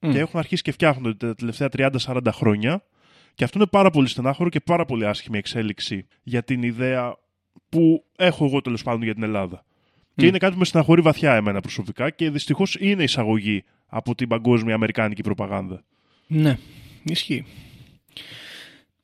[0.00, 0.12] Μμ.
[0.12, 1.68] Και έχουν αρχίσει και φτιάχνονται τα τελευταία
[2.04, 2.82] 30-40 χρόνια.
[3.38, 7.16] Και αυτό είναι πάρα πολύ στενάχωρο και πάρα πολύ άσχημη εξέλιξη για την ιδέα
[7.68, 9.64] που έχω εγώ τέλος πάντων για την Ελλάδα.
[10.14, 10.28] Και Μμ.
[10.28, 14.74] είναι κάτι που με στεναχωρεί βαθιά εμένα προσωπικά και δυστυχώς είναι εισαγωγή από την παγκόσμια
[14.74, 15.84] αμερικάνικη προπαγάνδα.
[16.26, 16.58] Ναι,
[17.02, 17.44] ισχύει.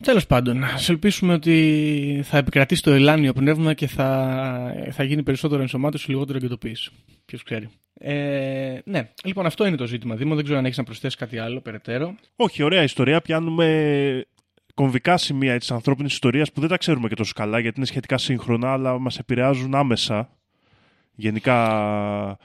[0.03, 5.61] Τέλος πάντων, ας ελπίσουμε ότι θα επικρατήσει το ελάνιο πνεύμα και θα, θα γίνει περισσότερο
[5.61, 6.91] ενσωμάτωση, λιγότερο εγκαιτοποίηση.
[7.25, 7.69] Ποιος ξέρει.
[7.95, 10.15] Ε, ναι, λοιπόν, αυτό είναι το ζήτημα.
[10.15, 12.15] Δήμο, δεν ξέρω αν έχεις να προσθέσεις κάτι άλλο περαιτέρω.
[12.37, 13.21] Όχι, ωραία ιστορία.
[13.21, 14.27] Πιάνουμε
[14.75, 18.19] κομβικά σημεία της ανθρώπινης ιστορίας που δεν τα ξέρουμε και τόσο καλά γιατί είναι σχετικά
[18.19, 20.31] σύγχρονα, αλλά μας επηρεάζουν άμεσα.
[21.15, 22.39] Γενικά,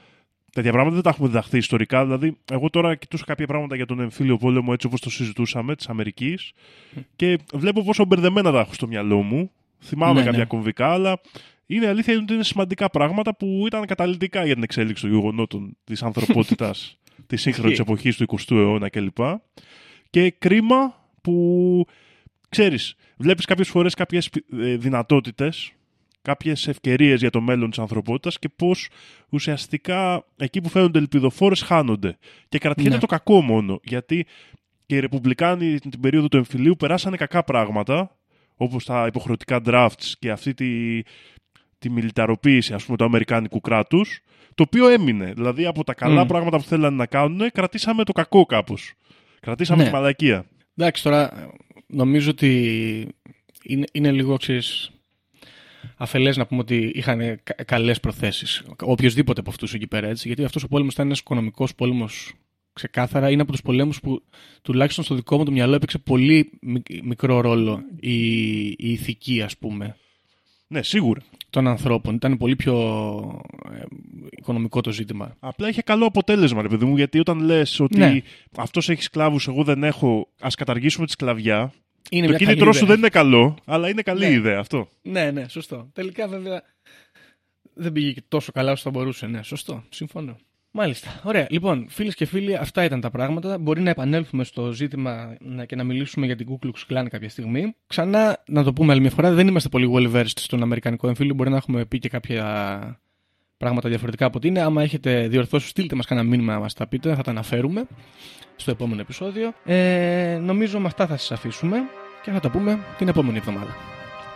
[0.52, 2.04] τέτοια πράγματα δεν τα έχουμε διδαχθεί ιστορικά.
[2.04, 5.88] Δηλαδή, εγώ τώρα κοιτούσα κάποια πράγματα για τον εμφύλιο πόλεμο έτσι όπως το συζητούσαμε της
[5.88, 6.52] Αμερικής
[7.16, 9.50] και βλέπω πόσο μπερδεμένα τα έχω στο μυαλό μου.
[9.82, 10.44] Θυμάμαι Ναι, κάποια ναι.
[10.44, 11.20] κομβικά, αλλά
[11.66, 16.02] είναι αλήθεια ότι είναι σημαντικά πράγματα που ήταν καταλητικά για την εξέλιξη των γεγονότων της
[16.02, 17.90] ανθρωπότητας της σύγχρονης Ισχύει.
[17.90, 19.18] εποχής του 20ου αιώνα κλπ.
[20.10, 21.86] Και κρίμα που
[22.48, 24.30] ξέρεις, βλέπεις κάποιες φορές κάποιες
[24.60, 25.72] ε, δυνατότητες,
[26.22, 28.88] κάποιες ευκαιρίες για το μέλλον της ανθρωπότητας και πώς
[29.28, 32.16] ουσιαστικά εκεί που φαίνονται ελπιδοφόρες χάνονται.
[32.48, 32.98] Και κρατιέται Ναι.
[32.98, 34.26] το κακό μόνο, γιατί
[34.86, 38.16] και οι Ρεπουμπλικάνοι την περίοδο του εμφυλίου περάσανε κακά πράγματα,
[38.56, 41.00] όπως τα υποχρεωτικά drafts και αυτή τη,
[41.78, 44.20] τη μιλιταροποίηση ας πούμε του Αμερικάνικου κράτους,
[44.54, 45.32] το οποίο έμεινε.
[45.32, 46.26] Δηλαδή από τα καλά Μμ.
[46.26, 48.92] πράγματα που θέλανε να κάνουν, κρατήσαμε το κακό κάπως.
[49.40, 49.88] Κρατήσαμε Ναι.
[49.88, 50.44] τη μαλακία.
[50.76, 51.50] Εντάξει, τώρα
[51.86, 53.08] νομίζω ότι
[53.62, 54.90] είναι, είναι λίγο ξέρεις,
[55.96, 58.62] αφελές να πούμε ότι είχαν κα- καλές προθέσεις.
[58.82, 60.26] Οποιοδήποτε από αυτούς εκεί πέρα, έτσι.
[60.26, 62.32] Γιατί αυτός ο πόλεμος ήταν ένας οικονομικός πόλεμος
[62.72, 63.30] ξεκάθαρα.
[63.30, 64.22] Είναι από τους πολέμους που
[64.62, 69.58] τουλάχιστον στο δικό μου το μυαλό έπαιξε πολύ μικ- μικρό ρόλο η, η ηθική, ας
[69.58, 69.96] πούμε,
[70.66, 71.20] Ναι, σίγουρα.
[71.50, 72.14] των ανθρώπων.
[72.14, 72.74] Ήταν πολύ πιο
[73.72, 73.82] ε,
[74.30, 75.36] οικονομικό το ζήτημα.
[75.40, 78.20] Απλά είχε καλό αποτέλεσμα, ρε παιδί μου, γιατί όταν λες ότι Ναι.
[78.56, 81.72] αυτός έχει σκλάβους, εγώ δεν έχω, ας καταργήσουμε τη σκλαβιά.
[82.10, 82.88] Είναι το μια καλή κίνητρό σου ιδέα.
[82.88, 84.32] δεν είναι καλό, αλλά είναι καλή Ναι.
[84.32, 84.88] ιδέα αυτό.
[85.02, 85.90] Ναι, ναι, σωστό.
[85.92, 86.62] Τελικά βέβαια
[87.74, 89.26] δεν πήγε και τόσο καλά όσο θα μπορούσε.
[89.26, 89.84] Ναι, σωστό.
[89.88, 90.36] Συμφωνώ.
[90.72, 91.20] Μάλιστα.
[91.24, 91.46] Ωραία.
[91.50, 93.58] Λοιπόν, φίλες και φίλοι, αυτά ήταν τα πράγματα.
[93.58, 97.28] Μπορεί να επανέλθουμε στο ζήτημα να- και να μιλήσουμε για την Ku Klux Klan κάποια
[97.28, 97.74] στιγμή.
[97.86, 101.34] Ξανά, να το πούμε άλλη μια φορά, δεν είμαστε πολύ well versed στον Αμερικανικό εμφύλιο.
[101.34, 103.00] Μπορεί να έχουμε πει και κάποια
[103.60, 104.60] πράγματα διαφορετικά από ό,τι είναι.
[104.60, 107.84] Άμα έχετε διορθώσει, στείλτε μας κανένα μήνυμα να μας τα πείτε, θα τα αναφέρουμε
[108.56, 109.52] στο επόμενο επεισόδιο.
[109.64, 111.78] Ε, νομίζω με αυτά θα σας αφήσουμε
[112.22, 113.76] και θα τα πούμε την επόμενη εβδομάδα.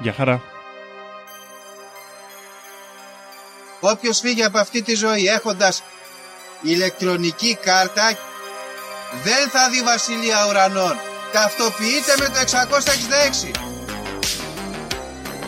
[0.00, 0.42] Για χαρά.
[3.80, 5.82] Όποιος φύγει από αυτή τη ζωή έχοντας
[6.62, 8.18] ηλεκτρονική κάρτα
[9.24, 10.96] δεν θα δει βασιλεία ουρανών.
[11.32, 13.50] Ταυτοποιείτε με το 666.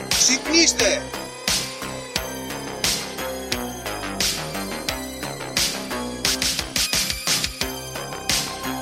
[0.08, 1.15] Ξυπνήστε!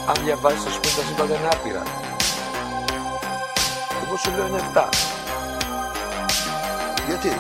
[0.09, 1.83] Αν διαβάζεις, ας πούμε, τα σύμπαντα είναι άπειρα.
[4.05, 4.89] Εγώ σου λέω είναι 7.
[7.07, 7.33] Γιατί;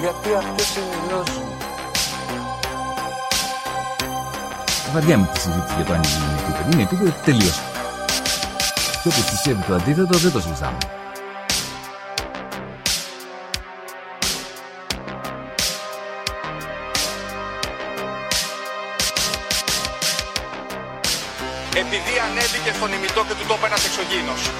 [0.00, 1.56] Γιατί αυτές είναι οι γνώσεις μου.
[4.92, 6.72] Βαριάμαι τη συζήτηση για το αν η γη είναι επίπεδη.
[6.72, 7.62] Είναι επίπεδη, τελείωσε.
[9.02, 10.78] Και όποιος πιστεύει το αντίθετο δεν το συζητάμε.
[22.68, 24.50] Ανέβηκε στον ημιτό και του το είπε ένας εξωγήινος.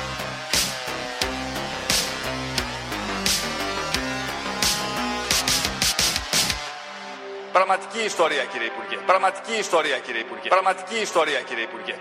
[7.53, 8.97] Πραγματική ιστορία κύριε Υπουργέ.
[9.07, 10.49] Πραγματική ιστορία κύριε Υπουργέ.
[10.49, 11.95] Πραγματική ιστορία κύριε Υπουργέ.